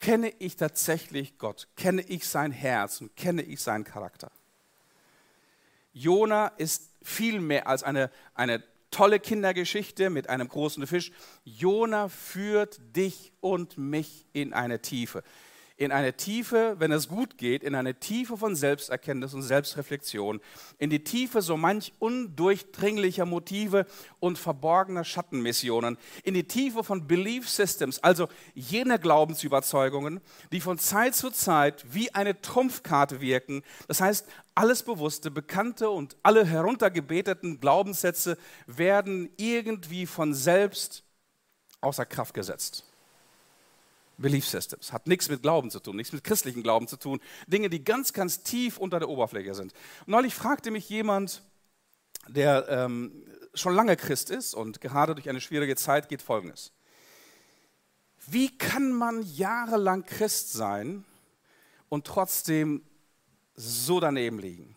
Kenne 0.00 0.32
ich 0.38 0.56
tatsächlich 0.56 1.38
Gott? 1.38 1.68
Kenne 1.76 2.02
ich 2.02 2.26
sein 2.26 2.52
Herz 2.52 3.00
und 3.00 3.16
kenne 3.16 3.42
ich 3.42 3.60
seinen 3.60 3.84
Charakter? 3.84 4.30
Jona 5.92 6.48
ist 6.48 6.90
viel 7.02 7.40
mehr 7.40 7.68
als 7.68 7.82
eine, 7.82 8.10
eine 8.34 8.62
tolle 8.90 9.20
Kindergeschichte 9.20 10.10
mit 10.10 10.28
einem 10.28 10.48
großen 10.48 10.86
Fisch. 10.86 11.12
Jona 11.44 12.08
führt 12.08 12.80
dich 12.96 13.32
und 13.40 13.78
mich 13.78 14.26
in 14.32 14.52
eine 14.52 14.80
Tiefe 14.82 15.22
in 15.76 15.90
eine 15.90 16.16
Tiefe, 16.16 16.76
wenn 16.78 16.92
es 16.92 17.08
gut 17.08 17.36
geht, 17.36 17.64
in 17.64 17.74
eine 17.74 17.98
Tiefe 17.98 18.36
von 18.36 18.54
Selbsterkenntnis 18.54 19.34
und 19.34 19.42
Selbstreflexion, 19.42 20.40
in 20.78 20.88
die 20.88 21.02
Tiefe 21.02 21.42
so 21.42 21.56
manch 21.56 21.92
undurchdringlicher 21.98 23.26
Motive 23.26 23.86
und 24.20 24.38
verborgener 24.38 25.02
Schattenmissionen, 25.02 25.98
in 26.22 26.34
die 26.34 26.46
Tiefe 26.46 26.84
von 26.84 27.08
Belief 27.08 27.48
Systems, 27.48 27.98
also 27.98 28.28
jener 28.54 28.98
Glaubensüberzeugungen, 28.98 30.20
die 30.52 30.60
von 30.60 30.78
Zeit 30.78 31.16
zu 31.16 31.30
Zeit 31.30 31.84
wie 31.92 32.14
eine 32.14 32.40
Trumpfkarte 32.40 33.20
wirken. 33.20 33.62
Das 33.88 34.00
heißt, 34.00 34.28
alles 34.54 34.84
bewusste, 34.84 35.32
bekannte 35.32 35.90
und 35.90 36.16
alle 36.22 36.46
heruntergebeteten 36.46 37.58
Glaubenssätze 37.58 38.38
werden 38.66 39.28
irgendwie 39.36 40.06
von 40.06 40.34
selbst 40.34 41.02
außer 41.80 42.06
Kraft 42.06 42.34
gesetzt. 42.34 42.84
Belief 44.16 44.46
Systems. 44.46 44.92
Hat 44.92 45.06
nichts 45.06 45.28
mit 45.28 45.42
Glauben 45.42 45.70
zu 45.70 45.80
tun, 45.80 45.96
nichts 45.96 46.12
mit 46.12 46.24
christlichem 46.24 46.62
Glauben 46.62 46.86
zu 46.86 46.96
tun. 46.96 47.20
Dinge, 47.46 47.68
die 47.68 47.84
ganz, 47.84 48.12
ganz 48.12 48.42
tief 48.42 48.78
unter 48.78 48.98
der 48.98 49.08
Oberfläche 49.08 49.54
sind. 49.54 49.72
Neulich 50.06 50.34
fragte 50.34 50.70
mich 50.70 50.88
jemand, 50.88 51.42
der 52.28 52.68
ähm, 52.68 53.24
schon 53.54 53.74
lange 53.74 53.96
Christ 53.96 54.30
ist 54.30 54.54
und 54.54 54.80
gerade 54.80 55.14
durch 55.14 55.28
eine 55.28 55.40
schwierige 55.40 55.76
Zeit 55.76 56.08
geht, 56.08 56.22
folgendes. 56.22 56.72
Wie 58.26 58.56
kann 58.56 58.92
man 58.92 59.22
jahrelang 59.22 60.04
Christ 60.04 60.52
sein 60.52 61.04
und 61.88 62.06
trotzdem 62.06 62.82
so 63.54 64.00
daneben 64.00 64.38
liegen? 64.38 64.76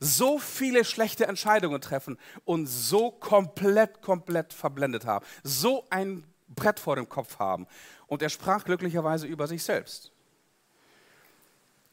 So 0.00 0.38
viele 0.38 0.84
schlechte 0.84 1.26
Entscheidungen 1.26 1.80
treffen 1.80 2.18
und 2.44 2.66
so 2.66 3.10
komplett, 3.10 4.02
komplett 4.02 4.52
verblendet 4.52 5.06
haben. 5.06 5.24
So 5.44 5.86
ein 5.90 6.24
Brett 6.54 6.80
vor 6.80 6.96
dem 6.96 7.08
Kopf 7.08 7.38
haben. 7.38 7.66
Und 8.06 8.22
er 8.22 8.28
sprach 8.28 8.64
glücklicherweise 8.64 9.26
über 9.26 9.46
sich 9.46 9.62
selbst. 9.62 10.12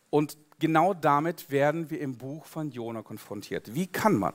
Und 0.10 0.38
genau 0.60 0.94
damit 0.94 1.50
werden 1.50 1.90
wir 1.90 2.00
im 2.02 2.18
Buch 2.18 2.46
von 2.46 2.72
Jona 2.72 3.02
konfrontiert. 3.02 3.74
Wie 3.74 3.88
kann 3.88 4.16
man? 4.16 4.34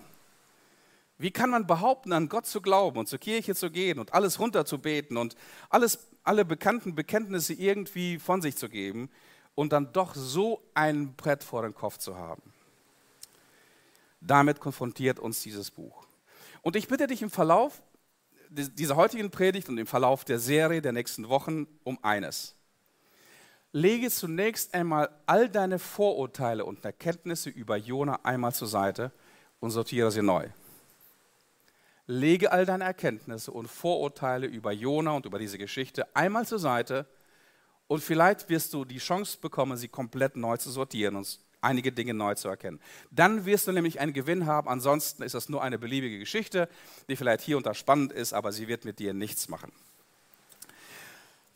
Wie 1.19 1.31
kann 1.31 1.51
man 1.51 1.67
behaupten, 1.67 2.13
an 2.13 2.29
Gott 2.29 2.47
zu 2.47 2.61
glauben 2.61 2.99
und 2.99 3.09
zur 3.09 3.19
Kirche 3.19 3.55
zu 3.55 3.71
gehen 3.71 3.99
und 3.99 4.13
alles 4.13 4.39
runterzubeten 4.39 5.17
und 5.17 5.35
alles, 5.71 6.11
alle 6.25 6.45
bekannten 6.45 6.95
Bekenntnisse 6.95 7.55
irgendwie 7.55 8.19
von 8.19 8.43
sich 8.43 8.57
zu 8.57 8.69
geben 8.69 9.11
und 9.55 9.73
dann 9.73 9.93
doch 9.93 10.15
so 10.15 10.63
ein 10.75 11.15
Brett 11.15 11.43
vor 11.43 11.63
den 11.63 11.75
Kopf 11.75 11.97
zu 11.97 12.17
haben? 12.17 12.43
Damit 14.21 14.61
konfrontiert 14.61 15.19
uns 15.19 15.41
dieses 15.41 15.71
Buch. 15.71 16.07
Und 16.63 16.77
ich 16.77 16.89
bitte 16.89 17.07
dich 17.07 17.23
im 17.23 17.31
Verlauf 17.31 17.81
dieser 18.57 18.97
heutigen 18.97 19.31
Predigt 19.31 19.69
und 19.69 19.79
im 19.79 19.87
Verlauf 19.87 20.25
der 20.25 20.39
Serie 20.39 20.83
der 20.83 20.93
nächsten 20.93 21.29
Wochen 21.29 21.67
um 21.85 21.99
eines. 22.03 22.55
Lege 23.73 24.11
zunächst 24.11 24.73
einmal 24.75 25.11
all 25.27 25.49
deine 25.49 25.79
Vorurteile 25.79 26.65
und 26.65 26.85
Erkenntnisse 26.85 27.51
über 27.51 27.77
Jona 27.77 28.21
einmal 28.23 28.55
zur 28.55 28.69
Seite 28.69 29.13
und 29.61 29.71
sortiere 29.71 30.11
sie 30.11 30.23
neu. 30.23 30.49
Lege 32.07 32.53
all 32.53 32.65
deine 32.65 32.85
Erkenntnisse 32.85 33.51
und 33.51 33.69
Vorurteile 33.69 34.47
über 34.47 34.73
Jona 34.73 35.13
und 35.13 35.27
über 35.27 35.39
diese 35.39 35.59
Geschichte 35.59 36.15
einmal 36.17 36.47
zur 36.47 36.59
Seite 36.59 37.07
und 37.89 38.03
vielleicht 38.03 38.49
wirst 38.49 38.73
du 38.73 38.85
die 38.85 38.99
Chance 38.99 39.39
bekommen, 39.41 39.77
sie 39.77 39.89
komplett 39.89 40.37
neu 40.37 40.57
zu 40.57 40.71
sortieren 40.71 41.17
und 41.17 41.39
einige 41.67 41.93
Dinge 41.93 42.15
neu 42.15 42.35
zu 42.35 42.49
erkennen. 42.49 42.81
Dann 43.11 43.45
wirst 43.45 43.67
du 43.67 43.73
nämlich 43.73 43.99
einen 44.01 44.13
Gewinn 44.13 44.47
haben, 44.47 44.69
ansonsten 44.69 45.23
ist 45.23 45.35
das 45.35 45.49
nur 45.49 45.63
eine 45.63 45.79
beliebige 45.79 46.19
Geschichte, 46.19 46.69
die 47.09 47.17
vielleicht 47.17 47.43
hier 47.43 47.57
und 47.57 47.67
da 47.67 47.75
spannend 47.75 48.13
ist, 48.13 48.33
aber 48.33 48.53
sie 48.53 48.69
wird 48.69 48.85
mit 48.85 49.01
dir 49.01 49.13
nichts 49.13 49.49
machen. 49.49 49.73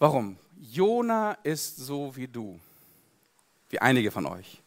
Warum? 0.00 0.36
Jona 0.60 1.32
ist 1.44 1.76
so 1.76 2.16
wie 2.16 2.26
du, 2.26 2.58
wie 3.68 3.78
einige 3.78 4.10
von 4.10 4.26
euch, 4.26 4.60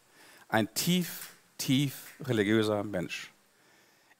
ein 0.47 0.73
tief, 0.73 1.35
tief 1.57 2.13
religiöser 2.21 2.83
Mensch. 2.83 3.32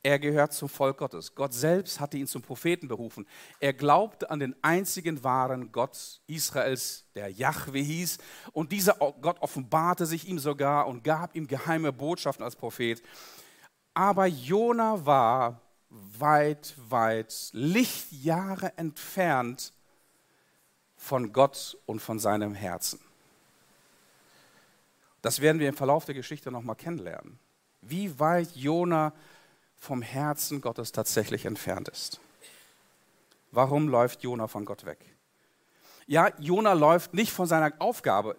Er 0.05 0.19
gehört 0.19 0.51
zum 0.51 0.67
Volk 0.67 0.97
Gottes. 0.97 1.33
Gott 1.33 1.53
selbst 1.53 2.01
hatte 2.01 2.17
ihn 2.17 2.27
zum 2.27 2.41
Propheten 2.41 2.89
berufen. 2.89 3.25
Er 3.61 3.71
glaubte 3.71 4.29
an 4.29 4.39
den 4.41 4.53
einzigen 4.61 5.23
wahren 5.23 5.71
Gott 5.71 6.21
Israels, 6.27 7.05
der 7.15 7.29
Jahwe 7.29 7.79
hieß. 7.79 8.17
Und 8.51 8.73
dieser 8.73 8.95
Gott 8.95 9.41
offenbarte 9.41 10.05
sich 10.05 10.27
ihm 10.27 10.39
sogar 10.39 10.87
und 10.87 11.05
gab 11.05 11.33
ihm 11.35 11.47
geheime 11.47 11.93
Botschaften 11.93 12.43
als 12.43 12.57
Prophet. 12.57 13.01
Aber 13.93 14.25
Jona 14.25 15.05
war 15.05 15.61
weit, 15.89 16.75
weit 16.89 17.49
Lichtjahre 17.53 18.77
entfernt 18.77 19.71
von 20.97 21.31
Gott 21.31 21.77
und 21.85 22.01
von 22.01 22.19
seinem 22.19 22.55
Herzen. 22.55 22.99
Das 25.21 25.39
werden 25.39 25.59
wir 25.59 25.69
im 25.69 25.77
Verlauf 25.77 26.03
der 26.03 26.15
Geschichte 26.15 26.51
nochmal 26.51 26.75
kennenlernen. 26.75 27.39
Wie 27.81 28.19
weit 28.19 28.53
Jona 28.55 29.13
vom 29.83 30.01
Herzen 30.01 30.61
Gottes 30.61 30.93
tatsächlich 30.93 31.43
entfernt 31.45 31.89
ist. 31.89 32.21
Warum 33.51 33.89
läuft 33.89 34.23
Jona 34.23 34.47
von 34.47 34.63
Gott 34.63 34.85
weg? 34.85 34.97
Ja, 36.07 36.29
Jona 36.39 36.71
läuft 36.71 37.13
nicht 37.13 37.33
von 37.33 37.47
seiner 37.47 37.73
Aufgabe, 37.79 38.37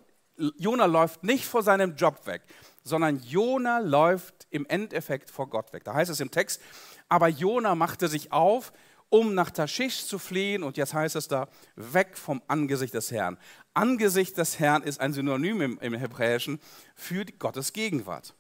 Jona 0.57 0.87
läuft 0.87 1.22
nicht 1.22 1.44
vor 1.44 1.62
seinem 1.62 1.96
Job 1.96 2.26
weg, 2.26 2.42
sondern 2.83 3.20
Jona 3.20 3.78
läuft 3.78 4.46
im 4.50 4.64
Endeffekt 4.66 5.30
vor 5.30 5.48
Gott 5.50 5.72
weg. 5.74 5.85
Da 5.85 5.92
heißt 5.92 6.11
es 6.11 6.20
im 6.20 6.30
Text, 6.30 6.62
aber 7.11 7.28
Jona 7.28 7.74
machte 7.74 8.09
sich 8.09 8.33
auf, 8.33 8.72
um 9.11 9.35
nach 9.35 9.50
Taschisch 9.50 10.07
zu 10.07 10.18
fliehen 10.18 10.62
und 10.62 10.78
jetzt 10.78 10.94
heißt 10.94 11.14
es 11.14 11.28
da, 11.28 11.48
weg 11.76 12.16
vom 12.16 12.42
Angesicht 12.48 12.94
des 12.94 13.12
Herrn. 13.12 13.38
Angesicht 13.74 14.38
des 14.38 14.59
Herrn 14.59 14.83
ist 14.83 14.98
ein 14.98 15.12
Synonym 15.12 15.61
im, 15.61 15.78
im 15.80 15.94
Hebräischen 15.94 16.59
für 16.94 17.26
Gottes 17.26 17.74
Gegenwart 17.74 18.35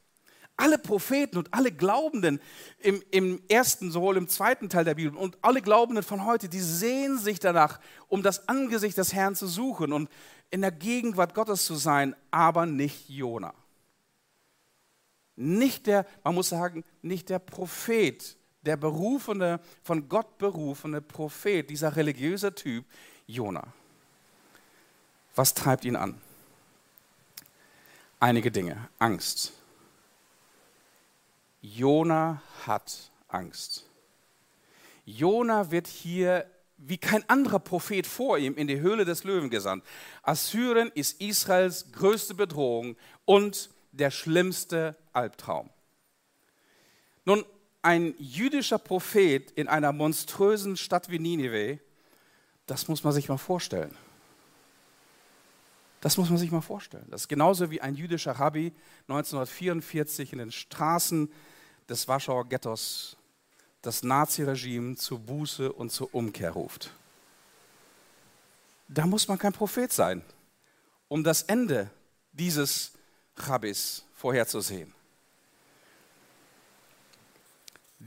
alle 0.56 0.78
Propheten 0.78 1.38
und 1.38 1.52
alle 1.52 1.72
Glaubenden 1.72 2.40
im, 2.78 3.02
im 3.10 3.42
ersten, 3.48 3.90
sowohl 3.90 4.16
im 4.16 4.28
zweiten 4.28 4.68
Teil 4.68 4.84
der 4.84 4.94
Bibel 4.94 5.16
und 5.16 5.36
alle 5.42 5.60
Glaubenden 5.62 6.02
von 6.02 6.24
heute, 6.24 6.48
die 6.48 6.60
sehen 6.60 7.18
sich 7.18 7.40
danach, 7.40 7.80
um 8.08 8.22
das 8.22 8.48
Angesicht 8.48 8.96
des 8.96 9.12
Herrn 9.12 9.34
zu 9.34 9.46
suchen 9.46 9.92
und 9.92 10.08
in 10.50 10.60
der 10.60 10.70
Gegenwart 10.70 11.34
Gottes 11.34 11.64
zu 11.64 11.74
sein, 11.74 12.14
aber 12.30 12.66
nicht 12.66 13.08
Jona. 13.08 13.52
Nicht 15.36 15.88
der, 15.88 16.06
man 16.22 16.36
muss 16.36 16.50
sagen, 16.50 16.84
nicht 17.02 17.28
der 17.28 17.40
Prophet, 17.40 18.36
der 18.62 18.76
berufene, 18.76 19.58
von 19.82 20.08
Gott 20.08 20.38
berufene 20.38 21.00
Prophet, 21.00 21.68
dieser 21.68 21.96
religiöse 21.96 22.54
Typ, 22.54 22.84
Jona. 23.26 23.64
Was 25.34 25.52
treibt 25.52 25.84
ihn 25.84 25.96
an? 25.96 26.20
Einige 28.20 28.52
Dinge. 28.52 28.88
Angst 29.00 29.52
Jona 31.64 32.42
hat 32.66 33.10
Angst. 33.26 33.88
Jona 35.06 35.70
wird 35.70 35.86
hier 35.86 36.46
wie 36.76 36.98
kein 36.98 37.26
anderer 37.30 37.58
Prophet 37.58 38.06
vor 38.06 38.36
ihm 38.36 38.54
in 38.56 38.66
die 38.66 38.80
Höhle 38.80 39.06
des 39.06 39.24
Löwen 39.24 39.48
gesandt. 39.48 39.82
Assyrien 40.22 40.90
ist 40.94 41.22
Israels 41.22 41.90
größte 41.92 42.34
Bedrohung 42.34 42.96
und 43.24 43.70
der 43.92 44.10
schlimmste 44.10 44.94
Albtraum. 45.14 45.70
Nun, 47.24 47.46
ein 47.80 48.14
jüdischer 48.18 48.78
Prophet 48.78 49.50
in 49.52 49.66
einer 49.66 49.92
monströsen 49.92 50.76
Stadt 50.76 51.08
wie 51.08 51.18
Ninive, 51.18 51.78
das 52.66 52.88
muss 52.88 53.04
man 53.04 53.14
sich 53.14 53.30
mal 53.30 53.38
vorstellen. 53.38 53.96
Das 56.02 56.18
muss 56.18 56.28
man 56.28 56.36
sich 56.36 56.50
mal 56.50 56.60
vorstellen. 56.60 57.06
Das 57.10 57.22
ist 57.22 57.28
genauso 57.28 57.70
wie 57.70 57.80
ein 57.80 57.94
jüdischer 57.94 58.32
Rabbi 58.32 58.72
1944 59.08 60.34
in 60.34 60.38
den 60.38 60.52
Straßen 60.52 61.30
des 61.88 62.06
Warschauer 62.08 62.48
Ghettos 62.48 63.16
das 63.82 64.02
Naziregime 64.02 64.96
zu 64.96 65.18
Buße 65.18 65.70
und 65.70 65.90
zur 65.90 66.14
Umkehr 66.14 66.52
ruft. 66.52 66.90
Da 68.88 69.06
muss 69.06 69.28
man 69.28 69.38
kein 69.38 69.52
Prophet 69.52 69.92
sein, 69.92 70.22
um 71.08 71.22
das 71.22 71.42
Ende 71.42 71.90
dieses 72.32 72.92
Rabbis 73.36 74.04
vorherzusehen. 74.14 74.92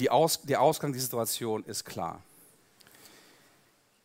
Aus, 0.10 0.42
der 0.42 0.62
Ausgang 0.62 0.94
dieser 0.94 1.06
Situation 1.06 1.64
ist 1.64 1.84
klar. 1.84 2.22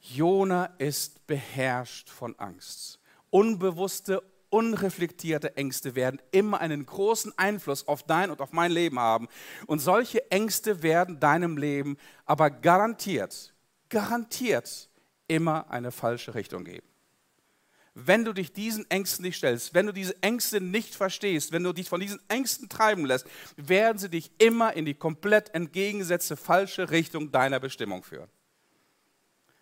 Jona 0.01 0.67
ist 0.79 1.27
beherrscht 1.27 2.09
von 2.09 2.39
Angst. 2.39 2.99
Unbewusste, 3.31 4.23
unreflektierte 4.53 5.57
Ängste 5.57 5.95
werden 5.95 6.21
immer 6.31 6.61
einen 6.61 6.85
großen 6.85 7.37
Einfluss 7.39 7.89
auf 7.89 8.03
dein 8.03 8.31
und 8.31 8.41
auf 8.41 8.53
mein 8.53 8.71
Leben 8.71 8.99
haben. 8.99 9.29
Und 9.67 9.79
solche 9.79 10.31
Ängste 10.31 10.83
werden 10.83 11.21
deinem 11.21 11.57
Leben 11.57 11.97
aber 12.27 12.51
garantiert, 12.51 13.55
garantiert 13.89 14.91
immer 15.27 15.71
eine 15.71 15.91
falsche 15.91 16.35
Richtung 16.35 16.65
geben. 16.65 16.87
Wenn 17.95 18.25
du 18.25 18.33
dich 18.33 18.53
diesen 18.53 18.91
Ängsten 18.91 19.25
nicht 19.25 19.37
stellst, 19.37 19.75
wenn 19.75 19.87
du 19.87 19.93
diese 19.93 20.23
Ängste 20.23 20.61
nicht 20.61 20.95
verstehst, 20.95 21.53
wenn 21.53 21.63
du 21.63 21.73
dich 21.73 21.89
von 21.89 22.01
diesen 22.01 22.21
Ängsten 22.29 22.69
treiben 22.69 23.05
lässt, 23.05 23.27
werden 23.57 23.99
sie 23.99 24.09
dich 24.09 24.31
immer 24.39 24.75
in 24.75 24.87
die 24.87 24.95
komplett 24.95 25.55
entgegengesetzte 25.55 26.37
falsche 26.37 26.91
Richtung 26.91 27.33
deiner 27.33 27.61
Bestimmung 27.61 28.03
führen. 28.03 28.31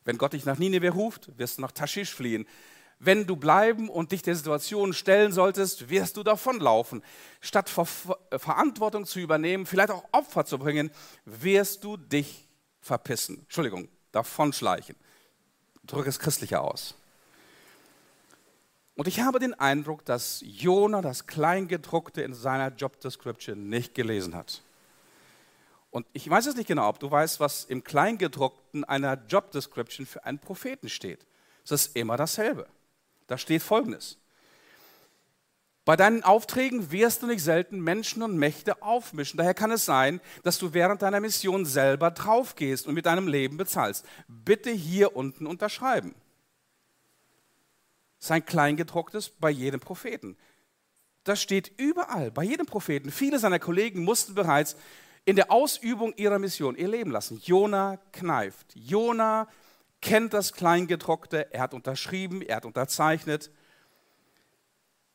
Wenn 0.05 0.19
Gott 0.19 0.33
dich 0.33 0.45
nach 0.45 0.59
Nineveh 0.59 0.89
ruft, 0.89 1.37
wirst 1.39 1.59
du 1.59 1.63
nach 1.63 1.73
Taschisch 1.73 2.15
fliehen. 2.15 2.47
Wenn 3.03 3.27
du 3.27 3.35
bleiben 3.35 3.89
und 3.89 4.13
dich 4.13 4.21
der 4.21 4.37
Situation 4.37 4.93
stellen 4.93 5.33
solltest, 5.33 5.89
wirst 5.89 6.19
du 6.19 6.23
davonlaufen. 6.23 7.03
Statt 7.41 7.71
Ver 7.71 7.87
Verantwortung 8.37 9.07
zu 9.07 9.21
übernehmen, 9.21 9.65
vielleicht 9.65 9.91
auch 9.91 10.05
Opfer 10.13 10.45
zu 10.45 10.59
bringen, 10.59 10.91
wirst 11.25 11.83
du 11.83 11.97
dich 11.97 12.47
verpissen. 12.79 13.39
Entschuldigung, 13.41 13.89
davonschleichen. 14.13 14.97
Drücke 15.85 16.11
es 16.11 16.19
christlicher 16.19 16.63
aus. 16.63 16.95
Und 18.97 19.09
ich 19.09 19.21
habe 19.21 19.39
den 19.39 19.55
Eindruck, 19.55 20.05
dass 20.05 20.45
Jona 20.45 21.01
das 21.01 21.27
Kleingedruckte 21.27 22.21
in 22.21 22.35
seiner 22.35 22.69
Job 22.69 23.01
Description 23.01 23.71
nicht 23.71 23.95
gelesen 23.95 24.35
hat. 24.35 24.63
Und 25.91 26.07
ich 26.13 26.29
weiß 26.29 26.45
es 26.45 26.55
nicht 26.55 26.67
genau, 26.67 26.87
ob 26.87 27.01
du 27.01 27.11
weißt, 27.11 27.41
was 27.41 27.65
im 27.65 27.83
Kleingedruckten 27.83 28.85
einer 28.85 29.15
Job 29.27 29.53
Description 29.53 30.05
für 30.05 30.27
einen 30.27 30.39
Propheten 30.39 30.91
steht. 30.91 31.27
Es 31.65 31.71
ist 31.71 31.97
immer 31.97 32.19
dasselbe. 32.19 32.69
Da 33.31 33.39
steht 33.39 33.63
folgendes. 33.63 34.19
Bei 35.85 35.95
deinen 35.95 36.25
Aufträgen 36.25 36.91
wirst 36.91 37.23
du 37.23 37.29
nicht 37.29 37.45
selten 37.45 37.79
Menschen 37.79 38.25
und 38.25 38.37
Mächte 38.37 38.83
aufmischen. 38.83 39.39
Daher 39.39 39.55
kann 39.55 39.71
es 39.71 39.85
sein, 39.85 40.21
dass 40.43 40.59
du 40.59 40.75
während 40.75 41.03
deiner 41.03 41.21
Mission 41.21 41.65
selber 41.65 42.11
draufgehst 42.11 42.89
und 42.89 42.95
mit 42.95 43.07
deinem 43.07 43.29
Leben 43.29 43.57
bezahlst. 43.57 44.05
Bitte 44.27 44.73
hier 44.73 45.15
unten 45.15 45.47
unterschreiben. 45.47 46.17
Sein 48.19 48.45
Kleingedrucktes 48.45 49.29
bei 49.29 49.51
jedem 49.51 49.79
Propheten. 49.79 50.37
Das 51.23 51.41
steht 51.41 51.71
überall, 51.79 52.33
bei 52.33 52.43
jedem 52.43 52.67
Propheten. 52.67 53.13
Viele 53.13 53.39
seiner 53.39 53.61
Kollegen 53.61 54.03
mussten 54.03 54.35
bereits 54.35 54.75
in 55.25 55.37
der 55.37 55.53
Ausübung 55.53 56.15
ihrer 56.17 56.41
Mission 56.41 56.75
ihr 56.75 56.89
Leben 56.89 57.13
lassen. 57.13 57.41
Jona 57.45 58.01
kneift. 58.11 58.75
Jona 58.75 59.47
kennt 60.01 60.33
das 60.33 60.53
Kleingedruckte, 60.53 61.53
er 61.53 61.61
hat 61.61 61.75
unterschrieben, 61.75 62.43
er 62.43 62.57
hat 62.57 62.65
unterzeichnet. 62.65 63.51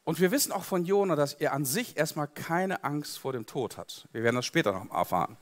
Und 0.04 0.19
wir 0.19 0.32
wissen 0.32 0.52
auch 0.52 0.63
von 0.63 0.86
Jona, 0.86 1.15
dass 1.15 1.34
er 1.34 1.54
an 1.54 1.65
sich 1.65 1.98
erstmal 1.98 2.28
keine 2.28 2.84
Angst 2.84 3.17
vor 3.17 3.34
dem 3.34 3.45
Tod 3.45 3.78
hat. 3.78 4.08
Wir 4.12 4.24
werden 4.24 4.36
das 4.36 4.45
später 4.45 4.71
noch 4.71 4.89
erfahren. 4.91 5.38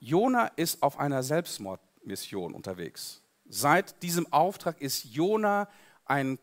Jona 0.00 0.48
ist 0.56 0.82
auf 0.82 0.98
einer 0.98 1.22
Selbstmordmission 1.22 2.54
unterwegs. 2.54 3.22
Seit 3.48 4.02
diesem 4.02 4.32
Auftrag 4.32 4.80
ist 4.80 5.04
Jona 5.04 5.68
ein, 6.04 6.40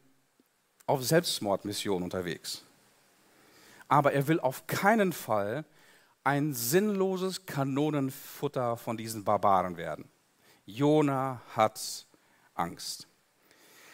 auf 0.86 1.04
Selbstmordmission 1.04 2.04
unterwegs. 2.04 2.63
Aber 3.89 4.13
er 4.13 4.28
will 4.28 4.39
auf 4.39 4.67
keinen 4.67 5.12
Fall 5.12 5.65
ein 6.24 6.54
sinnloses 6.54 7.45
Kanonenfutter 7.45 8.78
von 8.78 8.95
diesen 8.95 9.26
Barbaren 9.26 9.76
werden. 9.76 10.10
Jona 10.76 11.42
hat 11.56 12.06
Angst. 12.54 13.08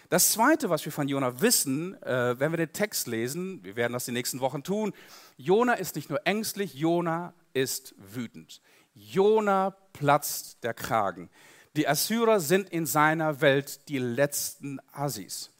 Das 0.09 0.31
Zweite, 0.31 0.69
was 0.69 0.85
wir 0.85 0.91
von 0.91 1.07
Jona 1.07 1.41
wissen, 1.41 2.01
äh, 2.03 2.39
wenn 2.39 2.51
wir 2.51 2.57
den 2.57 2.73
Text 2.73 3.07
lesen, 3.07 3.63
wir 3.63 3.75
werden 3.75 3.93
das 3.93 4.05
die 4.05 4.11
nächsten 4.11 4.39
Wochen 4.39 4.63
tun, 4.63 4.93
Jona 5.37 5.73
ist 5.73 5.95
nicht 5.95 6.09
nur 6.09 6.25
ängstlich, 6.27 6.75
Jona 6.75 7.33
ist 7.53 7.95
wütend. 7.97 8.61
Jona 8.93 9.71
platzt 9.93 10.63
der 10.63 10.73
Kragen. 10.73 11.29
Die 11.75 11.87
Assyrer 11.87 12.39
sind 12.39 12.69
in 12.69 12.85
seiner 12.85 13.41
Welt 13.41 13.89
die 13.89 13.99
letzten 13.99 14.79
Assis. 14.91 15.51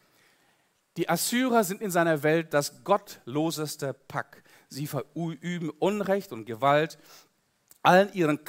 Die 0.96 1.10
Assyrer 1.10 1.64
sind 1.64 1.82
in 1.82 1.92
seiner 1.92 2.24
Welt 2.24 2.54
das 2.54 2.84
gottloseste 2.84 3.94
Pack. 3.94 4.44
Sie 4.70 4.88
verüben 4.88 5.70
Unrecht 5.80 6.32
und 6.32 6.46
Gewalt. 6.46 6.98
Allen 7.84 8.14
ihren 8.14 8.46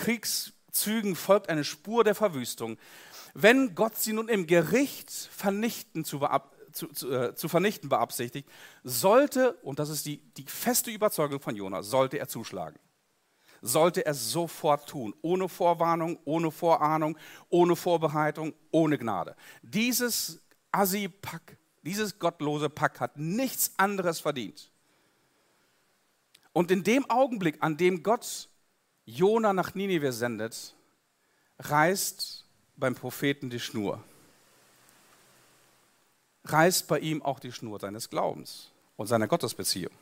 Kriegszügen 0.76 1.16
folgt 1.16 1.48
eine 1.48 1.64
Spur 1.64 2.04
der 2.04 2.14
Verwüstung. 2.14 2.76
Wenn 3.34 3.74
Gott 3.74 3.96
sie 3.96 4.12
nun 4.12 4.28
im 4.28 4.46
Gericht 4.46 5.10
vernichten 5.10 6.04
zu, 6.04 6.20
zu, 6.72 6.88
zu, 6.88 7.10
äh, 7.10 7.34
zu 7.34 7.48
vernichten 7.48 7.88
beabsichtigt, 7.88 8.48
sollte, 8.84 9.54
und 9.62 9.78
das 9.78 9.88
ist 9.88 10.06
die, 10.06 10.18
die 10.34 10.44
feste 10.44 10.90
Überzeugung 10.90 11.40
von 11.40 11.56
Jonah, 11.56 11.82
sollte 11.82 12.18
er 12.18 12.28
zuschlagen 12.28 12.78
sollte 13.62 14.04
er 14.04 14.12
sofort 14.12 14.86
tun, 14.86 15.14
ohne 15.22 15.48
Vorwarnung, 15.48 16.18
ohne 16.26 16.52
Vorahnung, 16.52 17.16
ohne 17.48 17.74
Vorbereitung, 17.74 18.52
ohne 18.70 18.98
Gnade. 18.98 19.34
Dieses 19.62 20.40
Assi-Pack, 20.70 21.56
dieses 21.82 22.18
gottlose 22.18 22.68
Pack 22.68 23.00
hat 23.00 23.16
nichts 23.16 23.72
anderes 23.78 24.20
verdient, 24.20 24.70
und 26.52 26.70
in 26.70 26.84
dem 26.84 27.10
Augenblick, 27.10 27.56
an 27.60 27.76
dem 27.76 28.02
Gott 28.02 28.50
Jona 29.06 29.52
nach 29.52 29.74
Ninive 29.74 30.12
sendet, 30.12 30.74
reißt 31.60 32.44
beim 32.76 32.94
Propheten 32.94 33.50
die 33.50 33.60
Schnur. 33.60 34.02
Reißt 36.44 36.88
bei 36.88 36.98
ihm 36.98 37.22
auch 37.22 37.38
die 37.38 37.52
Schnur 37.52 37.78
seines 37.80 38.10
Glaubens 38.10 38.70
und 38.96 39.06
seiner 39.06 39.28
Gottesbeziehung. 39.28 39.92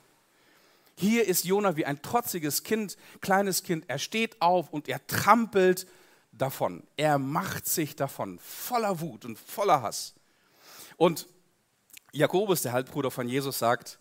Hier 0.97 1.27
ist 1.27 1.45
Jona 1.45 1.77
wie 1.77 1.85
ein 1.85 2.01
trotziges 2.03 2.63
Kind, 2.63 2.97
kleines 3.21 3.63
Kind. 3.63 3.85
Er 3.89 3.99
steht 3.99 4.41
auf 4.41 4.71
und 4.71 4.89
er 4.89 5.07
trampelt 5.07 5.87
davon. 6.33 6.83
Er 6.97 7.19
macht 7.19 7.67
sich 7.67 7.97
davon, 7.97 8.39
voller 8.39 9.01
Wut 9.01 9.25
und 9.25 9.39
voller 9.39 9.83
Hass. 9.83 10.15
Und 10.97 11.29
Jakobus, 12.13 12.63
der 12.63 12.73
Halbbruder 12.73 13.11
von 13.11 13.29
Jesus, 13.29 13.59
sagt, 13.59 13.99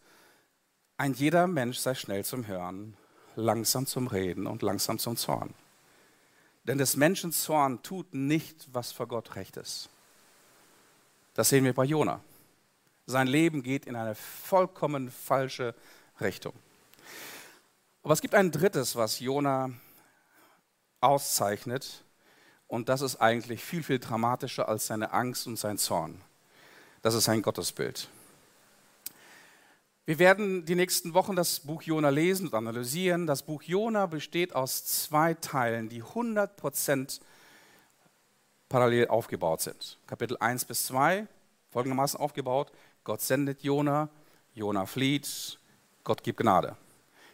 ein 0.97 1.13
jeder 1.13 1.47
Mensch 1.47 1.79
sei 1.79 1.95
schnell 1.95 2.23
zum 2.23 2.45
Hören, 2.47 2.95
langsam 3.35 3.85
zum 3.85 4.07
Reden 4.07 4.47
und 4.47 4.61
langsam 4.61 4.99
zum 4.99 5.17
Zorn. 5.17 5.53
Denn 6.63 6.77
des 6.77 6.95
Menschen 6.95 7.31
Zorn 7.31 7.83
tut 7.83 8.13
nicht, 8.13 8.67
was 8.71 8.91
vor 8.91 9.07
Gott 9.07 9.35
recht 9.35 9.57
ist. 9.57 9.89
Das 11.33 11.49
sehen 11.49 11.65
wir 11.65 11.73
bei 11.73 11.83
Jona. 11.83 12.21
Sein 13.05 13.27
Leben 13.27 13.63
geht 13.63 13.85
in 13.85 13.95
eine 13.95 14.15
vollkommen 14.15 15.11
falsche 15.11 15.75
Richtung. 16.21 16.53
Aber 18.03 18.13
es 18.13 18.21
gibt 18.21 18.35
ein 18.35 18.51
drittes, 18.51 18.95
was 18.95 19.19
Jona 19.19 19.71
auszeichnet. 21.01 22.03
Und 22.67 22.89
das 22.89 23.01
ist 23.01 23.17
eigentlich 23.17 23.63
viel, 23.63 23.83
viel 23.83 23.99
dramatischer 23.99 24.67
als 24.67 24.87
seine 24.87 25.11
Angst 25.11 25.47
und 25.47 25.57
sein 25.57 25.77
Zorn. 25.77 26.21
Das 27.01 27.13
ist 27.13 27.25
sein 27.25 27.41
Gottesbild. 27.41 28.07
Wir 30.05 30.19
werden 30.19 30.65
die 30.65 30.75
nächsten 30.75 31.13
Wochen 31.13 31.33
das 31.37 31.61
Buch 31.61 31.81
Jona 31.81 32.09
lesen 32.09 32.47
und 32.47 32.53
analysieren. 32.55 33.25
Das 33.25 33.43
Buch 33.43 33.63
Jona 33.63 34.05
besteht 34.05 34.53
aus 34.53 34.83
zwei 34.83 35.33
Teilen, 35.33 35.87
die 35.87 36.03
100% 36.03 37.21
parallel 38.67 39.07
aufgebaut 39.07 39.61
sind. 39.61 39.97
Kapitel 40.05 40.35
1 40.37 40.65
bis 40.65 40.87
2 40.87 41.25
folgendermaßen 41.69 42.19
aufgebaut. 42.19 42.73
Gott 43.05 43.21
sendet 43.21 43.63
Jona, 43.63 44.09
Jona 44.53 44.85
flieht, 44.85 45.57
Gott 46.03 46.21
gibt 46.21 46.39
Gnade. 46.39 46.75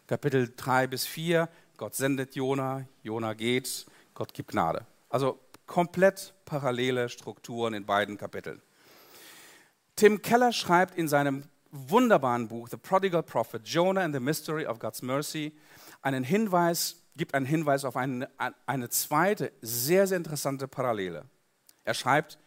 Kapitel 0.05 0.53
3 0.55 0.85
bis 0.85 1.07
4, 1.07 1.49
Gott 1.75 1.95
sendet 1.95 2.35
Jona, 2.35 2.85
Jona 3.01 3.33
geht, 3.33 3.87
Gott 4.13 4.31
gibt 4.35 4.51
Gnade. 4.51 4.85
Also 5.09 5.39
komplett 5.65 6.35
parallele 6.45 7.09
Strukturen 7.09 7.73
in 7.73 7.87
beiden 7.87 8.15
Kapiteln. 8.15 8.61
Tim 9.95 10.21
Keller 10.21 10.53
schreibt 10.53 10.95
in 10.95 11.07
seinem 11.07 11.45
wunderbaren 11.71 12.47
Buch 12.47 12.69
The 12.69 12.77
Prodigal 12.77 13.23
Prophet, 13.23 13.67
Jonah 13.67 14.01
and 14.01 14.13
the 14.13 14.19
Mystery 14.19 14.65
of 14.65 14.79
God's 14.79 15.01
Mercy, 15.01 15.53
einen 16.01 16.23
Hinweis, 16.23 16.97
gibt 17.15 17.33
einen 17.33 17.45
Hinweis 17.45 17.85
auf 17.85 17.95
eine, 17.95 18.29
eine 18.65 18.89
zweite, 18.89 19.51
sehr, 19.61 20.07
sehr 20.07 20.17
interessante 20.17 20.67
Parallele. 20.67 21.25
Er 21.83 21.93
schreibt, 21.93 22.37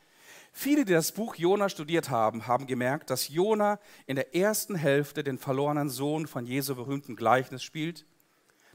viele, 0.53 0.85
die 0.85 0.93
das 0.93 1.13
Buch 1.13 1.37
Jonah 1.37 1.69
studiert 1.69 2.11
haben, 2.11 2.47
haben 2.47 2.67
gemerkt, 2.67 3.11
dass 3.11 3.29
Jonah 3.29 3.79
in 4.07 4.17
der 4.17 4.35
ersten 4.35 4.75
Hälfte 4.75 5.23
den 5.23 5.39
verlorenen 5.39 5.91
Sohn 5.91 6.27
von 6.27 6.47
Jesu 6.47 6.75
berühmten 6.75 7.17
Gleichnis 7.17 7.63
spielt. 7.63 8.05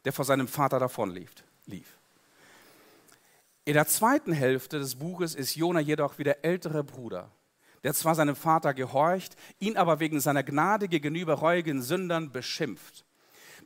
der 0.07 0.13
vor 0.13 0.23
seinem 0.23 0.47
Vater 0.47 0.79
davonlief. 0.79 1.31
Lief. 1.65 1.97
In 3.65 3.73
der 3.73 3.87
zweiten 3.87 4.31
Hälfte 4.31 4.79
des 4.79 4.95
Buches 4.95 5.35
ist 5.35 5.55
Jona 5.55 5.81
jedoch 5.81 6.17
wie 6.17 6.23
der 6.23 6.45
ältere 6.45 6.81
Bruder, 6.81 7.29
der 7.87 7.93
zwar 7.93 8.15
seinem 8.15 8.35
Vater 8.35 8.73
gehorcht, 8.73 9.37
ihn 9.59 9.77
aber 9.77 10.01
wegen 10.01 10.19
seiner 10.19 10.43
Gnade 10.43 10.89
gegenüber 10.89 11.35
reuigen 11.35 11.81
Sündern 11.81 12.33
beschimpft. 12.33 13.05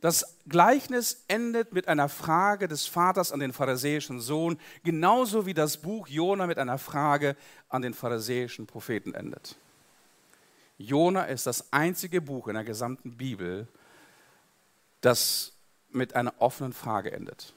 Das 0.00 0.38
Gleichnis 0.46 1.24
endet 1.26 1.72
mit 1.72 1.88
einer 1.88 2.08
Frage 2.08 2.68
des 2.68 2.86
Vaters 2.86 3.32
an 3.32 3.40
den 3.40 3.52
pharisäischen 3.52 4.20
Sohn, 4.20 4.60
genauso 4.84 5.44
wie 5.44 5.54
das 5.54 5.76
Buch 5.76 6.06
Jona 6.06 6.46
mit 6.46 6.58
einer 6.58 6.78
Frage 6.78 7.34
an 7.68 7.82
den 7.82 7.94
pharisäischen 7.94 8.68
Propheten 8.68 9.12
endet. 9.12 9.56
Jona 10.78 11.24
ist 11.24 11.48
das 11.48 11.72
einzige 11.72 12.20
Buch 12.20 12.46
in 12.46 12.54
der 12.54 12.62
gesamten 12.62 13.16
Bibel, 13.16 13.66
das 15.00 15.50
mit 15.90 16.14
einer 16.14 16.34
offenen 16.38 16.74
Frage 16.74 17.10
endet. 17.10 17.54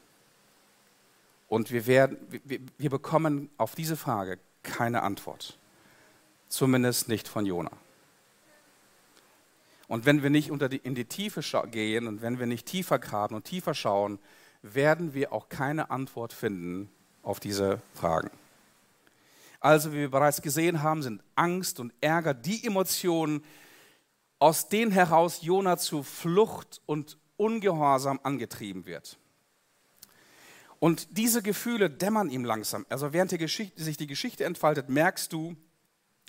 Und 1.48 1.70
wir, 1.70 1.86
werden, 1.86 2.18
wir, 2.44 2.60
wir 2.80 2.90
bekommen 2.90 3.52
auf 3.58 3.76
diese 3.76 3.96
Frage 3.96 4.40
keine 4.64 5.04
Antwort. 5.04 5.60
Zumindest 6.48 7.08
nicht 7.10 7.28
von 7.28 7.46
Jona. 7.46 7.72
Und 9.88 10.06
wenn 10.06 10.24
wir 10.24 10.30
nicht 10.30 10.50
die, 10.68 10.78
in 10.78 10.96
die 10.96 11.06
Tiefe 11.06 11.42
gehen 11.68 12.08
und 12.08 12.22
wenn 12.22 12.40
wir 12.40 12.48
nicht 12.48 12.66
tiefer 12.66 13.00
graben 13.00 13.36
und 13.36 13.46
tiefer 13.46 13.74
schauen, 13.74 14.20
werden 14.62 15.14
wir 15.14 15.32
auch 15.32 15.50
keine 15.50 15.92
Antwort 15.92 16.34
finden 16.34 16.90
auf 17.22 17.40
diese 17.40 17.82
Fragen. 17.94 18.32
Also, 19.60 19.92
wie 19.94 19.98
wir 19.98 20.12
bereits 20.12 20.42
gesehen 20.42 20.84
haben, 20.84 21.02
sind 21.02 21.24
Angst 21.36 21.80
und 21.80 21.94
Ärger 22.02 22.34
die 22.34 22.66
Emotionen, 22.66 23.44
aus 24.40 24.70
denen 24.70 24.92
heraus 24.92 25.42
Jona 25.42 25.78
zu 25.78 26.04
Flucht 26.04 26.82
und 26.86 27.18
Ungehorsam 27.38 28.20
angetrieben 28.24 28.86
wird. 28.86 29.18
Und 30.80 31.18
diese 31.18 31.42
Gefühle 31.42 31.90
dämmern 31.90 32.30
ihm 32.30 32.46
langsam. 32.46 32.86
Also 32.90 33.12
während 33.12 33.32
die 33.32 33.72
sich 33.76 33.98
die 33.98 34.08
Geschichte 34.08 34.46
entfaltet, 34.46 34.88
merkst 34.88 35.34
du, 35.34 35.56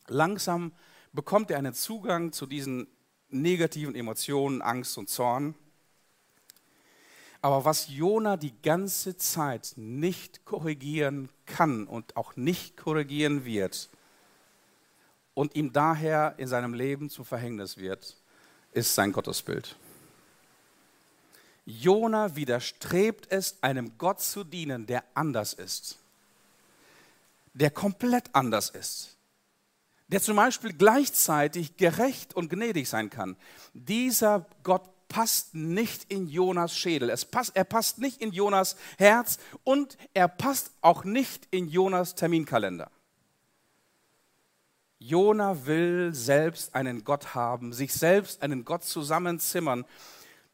langsam 0.08 0.72
bekommt 1.12 1.50
er 1.50 1.58
einen 1.58 1.74
Zugang 1.74 2.32
zu 2.32 2.46
diesen 2.46 2.86
negativen 3.30 3.94
Emotionen, 3.94 4.62
Angst 4.62 4.96
und 4.98 5.08
Zorn. 5.08 5.54
Aber 7.42 7.64
was 7.64 7.88
Jona 7.88 8.36
die 8.36 8.54
ganze 8.62 9.16
Zeit 9.16 9.72
nicht 9.76 10.44
korrigieren 10.44 11.28
kann 11.44 11.86
und 11.86 12.16
auch 12.16 12.36
nicht 12.36 12.76
korrigieren 12.76 13.44
wird 13.44 13.88
und 15.34 15.54
ihm 15.54 15.72
daher 15.72 16.34
in 16.38 16.48
seinem 16.48 16.74
Leben 16.74 17.10
zum 17.10 17.24
Verhängnis 17.24 17.76
wird, 17.76 18.16
ist 18.72 18.94
sein 18.94 19.12
Gottesbild. 19.12 19.76
Jona 21.66 22.36
widerstrebt 22.36 23.30
es, 23.30 23.56
einem 23.60 23.98
Gott 23.98 24.20
zu 24.20 24.44
dienen, 24.44 24.86
der 24.86 25.04
anders 25.14 25.52
ist, 25.52 25.98
der 27.54 27.70
komplett 27.70 28.34
anders 28.34 28.70
ist 28.70 29.15
der 30.08 30.22
zum 30.22 30.36
Beispiel 30.36 30.72
gleichzeitig 30.72 31.76
gerecht 31.76 32.34
und 32.34 32.48
gnädig 32.48 32.88
sein 32.88 33.10
kann. 33.10 33.36
Dieser 33.74 34.46
Gott 34.62 34.88
passt 35.08 35.54
nicht 35.54 36.10
in 36.10 36.26
Jonas 36.26 36.76
Schädel, 36.76 37.10
es 37.10 37.24
passt, 37.24 37.54
er 37.54 37.64
passt 37.64 37.98
nicht 37.98 38.20
in 38.20 38.32
Jonas 38.32 38.76
Herz 38.98 39.38
und 39.64 39.96
er 40.14 40.28
passt 40.28 40.72
auch 40.80 41.04
nicht 41.04 41.46
in 41.50 41.68
Jonas 41.68 42.14
Terminkalender. 42.14 42.90
Jona 44.98 45.66
will 45.66 46.14
selbst 46.14 46.74
einen 46.74 47.04
Gott 47.04 47.34
haben, 47.34 47.72
sich 47.72 47.92
selbst 47.92 48.42
einen 48.42 48.64
Gott 48.64 48.82
zusammenzimmern, 48.82 49.84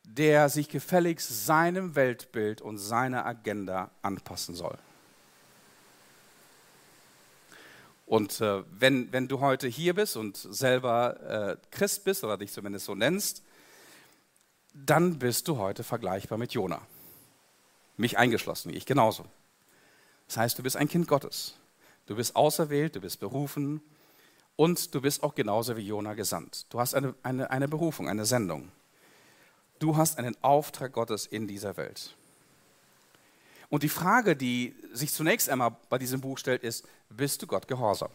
der 0.05 0.49
sich 0.49 0.69
gefälligst 0.69 1.47
seinem 1.47 1.95
Weltbild 1.95 2.61
und 2.61 2.79
seiner 2.79 3.25
Agenda 3.25 3.91
anpassen 4.03 4.55
soll. 4.55 4.77
Und 8.13 8.43
äh, 8.43 8.63
wenn, 8.71 9.11
wenn 9.11 9.27
du 9.27 9.41
heute 9.41 9.69
hier 9.69 9.95
bist 9.95 10.19
und 10.19 10.37
selber 10.37 11.57
äh, 11.57 11.57
Christ 11.71 12.05
bist 12.05 12.23
oder 12.23 12.37
dich 12.37 12.53
zumindest 12.53 12.85
so 12.85 12.95
nennst, 12.95 13.43
dann 14.75 15.19
bist 15.19 15.49
du 15.49 15.57
heute 15.57 15.83
vergleichbar 15.83 16.37
mit 16.37 16.53
Jona. 16.53 16.87
Mich 17.97 18.19
eingeschlossen, 18.19 18.69
ich 18.75 18.85
genauso. 18.85 19.25
Das 20.27 20.37
heißt, 20.37 20.59
du 20.59 20.63
bist 20.63 20.77
ein 20.77 20.89
Kind 20.89 21.09
Gottes. 21.09 21.55
Du 22.05 22.15
bist 22.15 22.37
auserwählt, 22.37 22.97
du 22.97 23.01
bist 23.01 23.19
berufen 23.19 23.81
und 24.57 24.95
du 24.95 25.01
bist 25.01 25.23
auch 25.23 25.35
genauso 25.35 25.79
wie 25.79 25.87
Jona 25.87 26.13
gesandt. 26.13 26.67
Du 26.69 26.81
hast 26.81 26.95
eine, 26.95 27.15
eine, 27.23 27.49
eine 27.51 27.67
Berufung, 27.67 28.11
eine 28.11 28.27
Sendung. 28.27 28.71
Du 29.79 29.97
hast 29.97 30.19
einen 30.19 30.37
Auftrag 30.43 30.93
Gottes 30.93 31.25
in 31.25 31.49
dieser 31.49 31.79
Welt. 31.79 32.15
Und 33.73 33.85
die 33.85 33.89
Frage, 33.89 34.37
die 34.37 34.75
sich 34.93 35.15
zunächst 35.15 35.49
einmal 35.49 35.75
bei 35.89 35.97
diesem 35.97 36.21
Buch 36.21 36.37
stellt, 36.37 36.63
ist, 36.63 36.87
bist 37.17 37.43
du 37.43 37.47
Gott 37.47 37.69
gehorsam? 37.69 38.11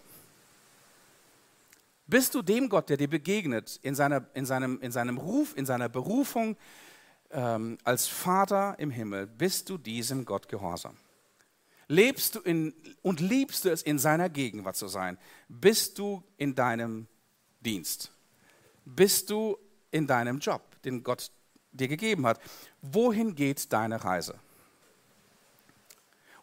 Bist 2.08 2.34
du 2.36 2.42
dem 2.42 2.70
Gott, 2.70 2.90
der 2.90 2.98
dir 2.98 3.10
begegnet, 3.10 3.80
in, 3.84 3.94
seiner, 3.94 4.26
in, 4.34 4.46
seinem, 4.46 4.80
in 4.80 4.92
seinem 4.92 5.18
Ruf, 5.18 5.56
in 5.58 5.66
seiner 5.66 5.90
Berufung 5.90 6.56
ähm, 7.32 7.78
als 7.84 8.08
Vater 8.08 8.76
im 8.80 8.90
Himmel, 8.90 9.28
bist 9.28 9.70
du 9.70 9.78
diesem 9.78 10.24
Gott 10.24 10.48
gehorsam? 10.48 10.96
Lebst 11.90 12.36
du 12.36 12.40
in, 12.40 12.74
und 13.02 13.20
liebst 13.20 13.66
du 13.66 13.70
es, 13.70 13.82
in 13.82 14.00
seiner 14.00 14.30
Gegenwart 14.30 14.78
zu 14.78 14.88
sein? 14.88 15.18
Bist 15.50 16.00
du 16.00 16.24
in 16.38 16.56
deinem 16.56 17.08
Dienst? 17.62 18.12
Bist 18.86 19.30
du 19.30 19.58
in 19.92 20.08
deinem 20.08 20.40
Job, 20.40 20.62
den 20.84 21.04
Gott 21.04 21.32
dir 21.72 21.90
gegeben 21.90 22.26
hat? 22.26 22.40
Wohin 22.82 23.36
geht 23.36 23.72
deine 23.74 24.04
Reise? 24.04 24.36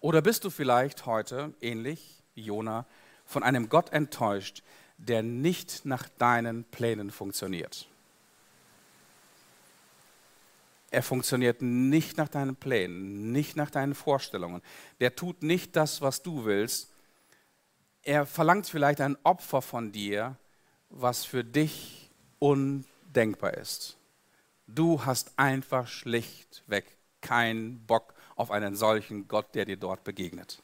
Oder 0.01 0.21
bist 0.21 0.45
du 0.45 0.51
vielleicht 0.51 1.07
heute, 1.07 1.55
ähnlich 1.62 2.24
Jona, 2.35 2.87
von 3.25 3.42
einem 3.42 3.68
Gott 3.68 3.92
enttäuscht, 3.92 4.62
der 4.99 5.23
nicht 5.23 5.85
nach 5.85 6.09
deinen 6.18 6.64
Plänen 6.64 7.11
funktioniert? 7.11 7.88
Er 10.90 11.03
funktioniert 11.03 11.61
nicht 11.61 12.18
nach 12.18 12.29
deinen 12.29 12.55
Plänen, 12.55 13.33
nicht 13.33 13.57
nach 13.57 13.70
deinen 13.70 13.94
Vorstellungen. 13.94 14.62
Der 15.01 15.16
tut 15.16 15.42
nicht 15.42 15.75
das, 15.75 16.01
was 16.01 16.23
du 16.23 16.44
willst. 16.44 16.92
Er 18.03 18.27
verlangt 18.27 18.68
vielleicht 18.68 19.01
ein 19.01 19.16
Opfer 19.25 19.61
von 19.61 19.90
dir, 19.90 20.37
was 20.90 21.25
für 21.25 21.42
dich 21.42 22.11
undenkbar 22.38 23.55
ist. 23.55 23.97
Du 24.68 25.05
hast 25.05 25.33
einfach 25.37 25.88
schlichtweg 25.88 26.87
keinen 27.20 27.85
Bock 27.87 28.14
auf 28.37 28.53
einen 28.53 28.77
solchen 28.77 29.27
Gott, 29.27 29.55
der 29.55 29.64
dir 29.64 29.77
dort 29.77 30.05
begegnet. 30.05 30.62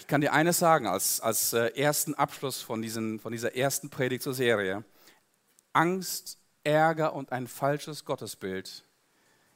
Ich 0.00 0.06
kann 0.06 0.22
dir 0.22 0.32
eines 0.32 0.58
sagen, 0.58 0.86
als, 0.86 1.20
als 1.20 1.52
äh, 1.52 1.78
ersten 1.78 2.14
Abschluss 2.14 2.62
von, 2.62 2.80
diesen, 2.80 3.20
von 3.20 3.32
dieser 3.32 3.54
ersten 3.54 3.90
Predigt 3.90 4.22
zur 4.22 4.32
Serie. 4.32 4.82
Angst, 5.74 6.38
Ärger 6.64 7.12
und 7.12 7.32
ein 7.32 7.46
falsches 7.46 8.06
Gottesbild 8.06 8.82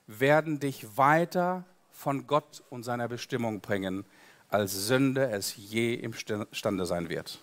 werden 0.07 0.61
dich 0.61 0.99
weiter 0.99 1.65
von 1.93 2.27
Gott 2.27 2.63
und 2.69 2.83
seiner 2.83 3.09
Bestimmung 3.09 3.63
bringen, 3.63 4.05
als 4.51 4.87
Sünde 4.87 5.31
es 5.31 5.57
je 5.57 5.95
imstande 5.95 6.85
sein 6.85 7.09
wird. 7.09 7.41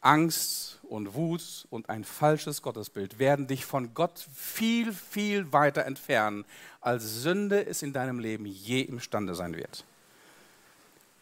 Angst 0.00 0.80
und 0.82 1.14
Wut 1.14 1.68
und 1.70 1.90
ein 1.90 2.02
falsches 2.02 2.60
Gottesbild 2.60 3.20
werden 3.20 3.46
dich 3.46 3.64
von 3.64 3.94
Gott 3.94 4.26
viel, 4.34 4.92
viel 4.92 5.52
weiter 5.52 5.86
entfernen, 5.86 6.44
als 6.80 7.22
Sünde 7.22 7.64
es 7.64 7.82
in 7.82 7.92
deinem 7.92 8.18
Leben 8.18 8.46
je 8.46 8.80
imstande 8.80 9.36
sein 9.36 9.54
wird. 9.56 9.84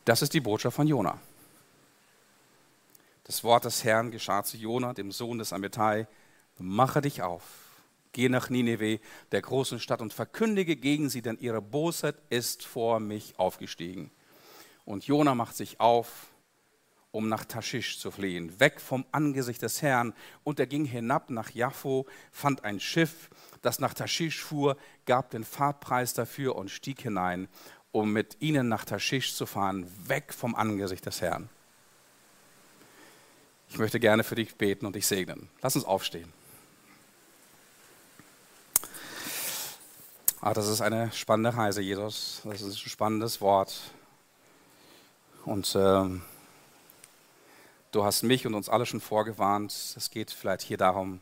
Das 0.04 0.20
ist 0.20 0.34
die 0.34 0.40
Botschaft 0.40 0.76
von 0.76 0.88
Jona. 0.88 1.18
Das 3.24 3.44
Wort 3.44 3.64
des 3.64 3.84
Herrn 3.84 4.10
geschah 4.10 4.42
zu 4.42 4.56
Jona, 4.56 4.94
dem 4.94 5.12
Sohn 5.12 5.38
des 5.38 5.52
Amittai: 5.52 6.08
Mache 6.58 7.00
dich 7.00 7.22
auf, 7.22 7.44
geh 8.12 8.28
nach 8.28 8.50
Nineveh, 8.50 8.98
der 9.30 9.42
großen 9.42 9.78
Stadt, 9.78 10.02
und 10.02 10.12
verkündige 10.12 10.74
gegen 10.76 11.08
sie, 11.08 11.22
denn 11.22 11.38
ihre 11.38 11.62
Bosheit 11.62 12.16
ist 12.30 12.64
vor 12.64 12.98
mich 12.98 13.38
aufgestiegen. 13.38 14.10
Und 14.84 15.06
Jona 15.06 15.36
macht 15.36 15.56
sich 15.56 15.78
auf 15.78 16.32
um 17.12 17.28
nach 17.28 17.44
Taschisch 17.44 17.98
zu 17.98 18.10
fliehen, 18.10 18.58
weg 18.58 18.80
vom 18.80 19.04
Angesicht 19.12 19.60
des 19.62 19.82
Herrn. 19.82 20.14
Und 20.44 20.58
er 20.58 20.66
ging 20.66 20.86
hinab 20.86 21.30
nach 21.30 21.50
Jaffo, 21.50 22.06
fand 22.32 22.64
ein 22.64 22.80
Schiff, 22.80 23.28
das 23.60 23.78
nach 23.78 23.94
Taschisch 23.94 24.42
fuhr, 24.42 24.76
gab 25.04 25.30
den 25.30 25.44
Fahrtpreis 25.44 26.14
dafür 26.14 26.56
und 26.56 26.70
stieg 26.70 27.02
hinein, 27.02 27.48
um 27.92 28.12
mit 28.12 28.36
ihnen 28.40 28.68
nach 28.68 28.84
Taschisch 28.84 29.34
zu 29.34 29.46
fahren, 29.46 29.86
weg 30.08 30.32
vom 30.34 30.54
Angesicht 30.54 31.06
des 31.06 31.20
Herrn. 31.20 31.48
Ich 33.68 33.78
möchte 33.78 34.00
gerne 34.00 34.24
für 34.24 34.34
dich 34.34 34.54
beten 34.56 34.86
und 34.86 34.96
dich 34.96 35.06
segnen. 35.06 35.48
Lass 35.62 35.76
uns 35.76 35.84
aufstehen. 35.84 36.32
Ah, 40.40 40.52
das 40.52 40.66
ist 40.68 40.80
eine 40.80 41.12
spannende 41.12 41.56
Reise, 41.56 41.80
Jesus. 41.80 42.42
Das 42.44 42.60
ist 42.60 42.84
ein 42.84 42.90
spannendes 42.90 43.40
Wort. 43.40 43.74
Und 45.44 45.74
ähm, 45.78 46.22
Du 47.92 48.04
hast 48.04 48.22
mich 48.22 48.46
und 48.46 48.54
uns 48.54 48.70
alle 48.70 48.86
schon 48.86 49.02
vorgewarnt. 49.02 49.70
Es 49.70 50.08
geht 50.08 50.30
vielleicht 50.30 50.62
hier 50.62 50.78
darum, 50.78 51.20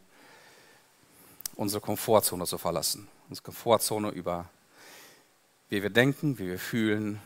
unsere 1.57 1.81
Komfortzone 1.81 2.47
zu 2.47 2.59
verlassen. 2.59 3.09
unsere 3.29 3.47
Komfortzone 3.47 4.11
über, 4.11 4.49
wie 5.71 5.85
wir 5.85 5.91
denken, 5.91 6.39
wie 6.39 6.49
wir 6.49 6.59
fühlen, 6.59 7.21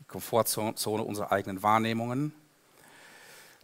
die 0.00 0.04
Komfortzone 0.04 1.04
unserer 1.04 1.30
eigenen 1.30 1.62
Wahrnehmungen, 1.62 2.32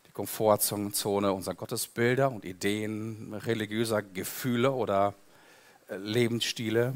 die 0.07 0.13
Komfortzone 0.13 1.33
unserer 1.33 1.55
Gottesbilder 1.57 2.31
und 2.31 2.45
Ideen, 2.45 3.35
religiöser 3.35 4.03
Gefühle 4.03 4.71
oder 4.71 5.15
äh, 5.89 5.97
Lebensstile, 5.97 6.95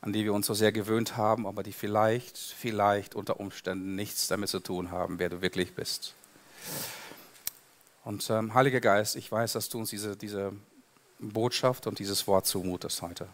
an 0.00 0.12
die 0.12 0.24
wir 0.24 0.34
uns 0.34 0.46
so 0.46 0.54
sehr 0.54 0.72
gewöhnt 0.72 1.16
haben, 1.16 1.46
aber 1.46 1.62
die 1.62 1.72
vielleicht, 1.72 2.38
vielleicht 2.38 3.14
unter 3.14 3.38
Umständen 3.38 3.94
nichts 3.94 4.26
damit 4.26 4.48
zu 4.48 4.58
tun 4.58 4.90
haben, 4.90 5.20
wer 5.20 5.28
du 5.28 5.42
wirklich 5.42 5.74
bist. 5.74 6.14
Und 8.04 8.28
ähm, 8.30 8.52
Heiliger 8.52 8.80
Geist, 8.80 9.14
ich 9.14 9.30
weiß, 9.30 9.52
dass 9.52 9.68
du 9.68 9.78
uns 9.78 9.90
diese, 9.90 10.16
diese 10.16 10.52
Botschaft 11.20 11.86
und 11.86 12.00
dieses 12.00 12.26
Wort 12.26 12.46
zumutest 12.46 13.00
heute. 13.00 13.28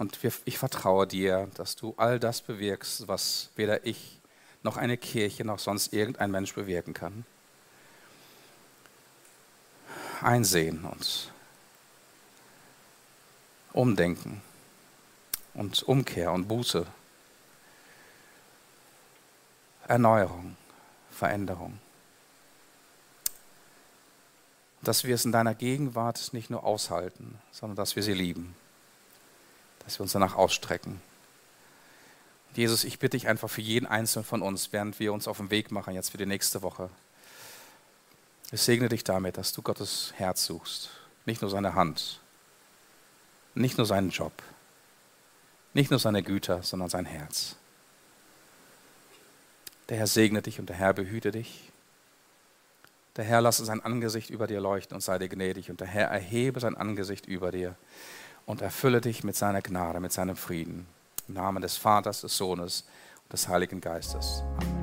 Und 0.00 0.22
wir, 0.22 0.32
ich 0.46 0.56
vertraue 0.56 1.06
dir, 1.06 1.50
dass 1.52 1.76
du 1.76 1.92
all 1.98 2.18
das 2.18 2.40
bewirkst, 2.40 3.06
was 3.06 3.50
weder 3.54 3.84
ich 3.84 4.18
noch 4.62 4.78
eine 4.78 4.96
Kirche 4.96 5.44
noch 5.44 5.58
sonst 5.58 5.92
irgendein 5.92 6.30
Mensch 6.30 6.54
bewirken 6.54 6.94
kann. 6.94 7.26
Einsehen 10.22 10.86
und 10.86 11.30
umdenken. 13.74 14.40
Und 15.52 15.82
Umkehr 15.82 16.32
und 16.32 16.48
Buße. 16.48 16.86
Erneuerung, 19.86 20.56
Veränderung. 21.10 21.78
Dass 24.80 25.04
wir 25.04 25.14
es 25.14 25.26
in 25.26 25.32
deiner 25.32 25.54
Gegenwart 25.54 26.32
nicht 26.32 26.48
nur 26.48 26.64
aushalten, 26.64 27.38
sondern 27.52 27.76
dass 27.76 27.96
wir 27.96 28.02
sie 28.02 28.14
lieben, 28.14 28.56
dass 29.90 29.98
wir 29.98 30.02
uns 30.02 30.12
danach 30.12 30.36
ausstrecken. 30.36 31.00
Jesus, 32.54 32.84
ich 32.84 33.00
bitte 33.00 33.16
dich 33.16 33.26
einfach 33.26 33.50
für 33.50 33.60
jeden 33.60 33.86
Einzelnen 33.86 34.24
von 34.24 34.40
uns, 34.40 34.72
während 34.72 35.00
wir 35.00 35.12
uns 35.12 35.26
auf 35.26 35.38
den 35.38 35.50
Weg 35.50 35.72
machen, 35.72 35.94
jetzt 35.94 36.10
für 36.10 36.16
die 36.16 36.26
nächste 36.26 36.62
Woche. 36.62 36.90
Ich 38.52 38.62
segne 38.62 38.88
dich 38.88 39.02
damit, 39.02 39.36
dass 39.36 39.52
du 39.52 39.62
Gottes 39.62 40.12
Herz 40.14 40.44
suchst, 40.44 40.90
nicht 41.26 41.42
nur 41.42 41.50
seine 41.50 41.74
Hand, 41.74 42.20
nicht 43.56 43.78
nur 43.78 43.86
seinen 43.86 44.10
Job, 44.10 44.32
nicht 45.74 45.90
nur 45.90 45.98
seine 45.98 46.22
Güter, 46.22 46.62
sondern 46.62 46.88
sein 46.88 47.04
Herz. 47.04 47.56
Der 49.88 49.96
Herr 49.96 50.06
segne 50.06 50.40
dich 50.40 50.60
und 50.60 50.68
der 50.68 50.76
Herr 50.76 50.92
behüte 50.92 51.32
dich. 51.32 51.72
Der 53.16 53.24
Herr 53.24 53.40
lasse 53.40 53.64
sein 53.64 53.84
Angesicht 53.84 54.30
über 54.30 54.46
dir 54.46 54.60
leuchten 54.60 54.94
und 54.94 55.00
sei 55.00 55.18
dir 55.18 55.28
gnädig. 55.28 55.68
Und 55.68 55.80
der 55.80 55.88
Herr 55.88 56.08
erhebe 56.08 56.60
sein 56.60 56.76
Angesicht 56.76 57.26
über 57.26 57.50
dir 57.50 57.74
und 58.46 58.62
erfülle 58.62 59.00
dich 59.00 59.24
mit 59.24 59.36
seiner 59.36 59.62
Gnade, 59.62 60.00
mit 60.00 60.12
seinem 60.12 60.36
Frieden. 60.36 60.86
Im 61.28 61.34
Namen 61.34 61.62
des 61.62 61.76
Vaters, 61.76 62.22
des 62.22 62.36
Sohnes 62.36 62.84
und 63.24 63.32
des 63.32 63.48
Heiligen 63.48 63.80
Geistes. 63.80 64.42
Amen. 64.60 64.79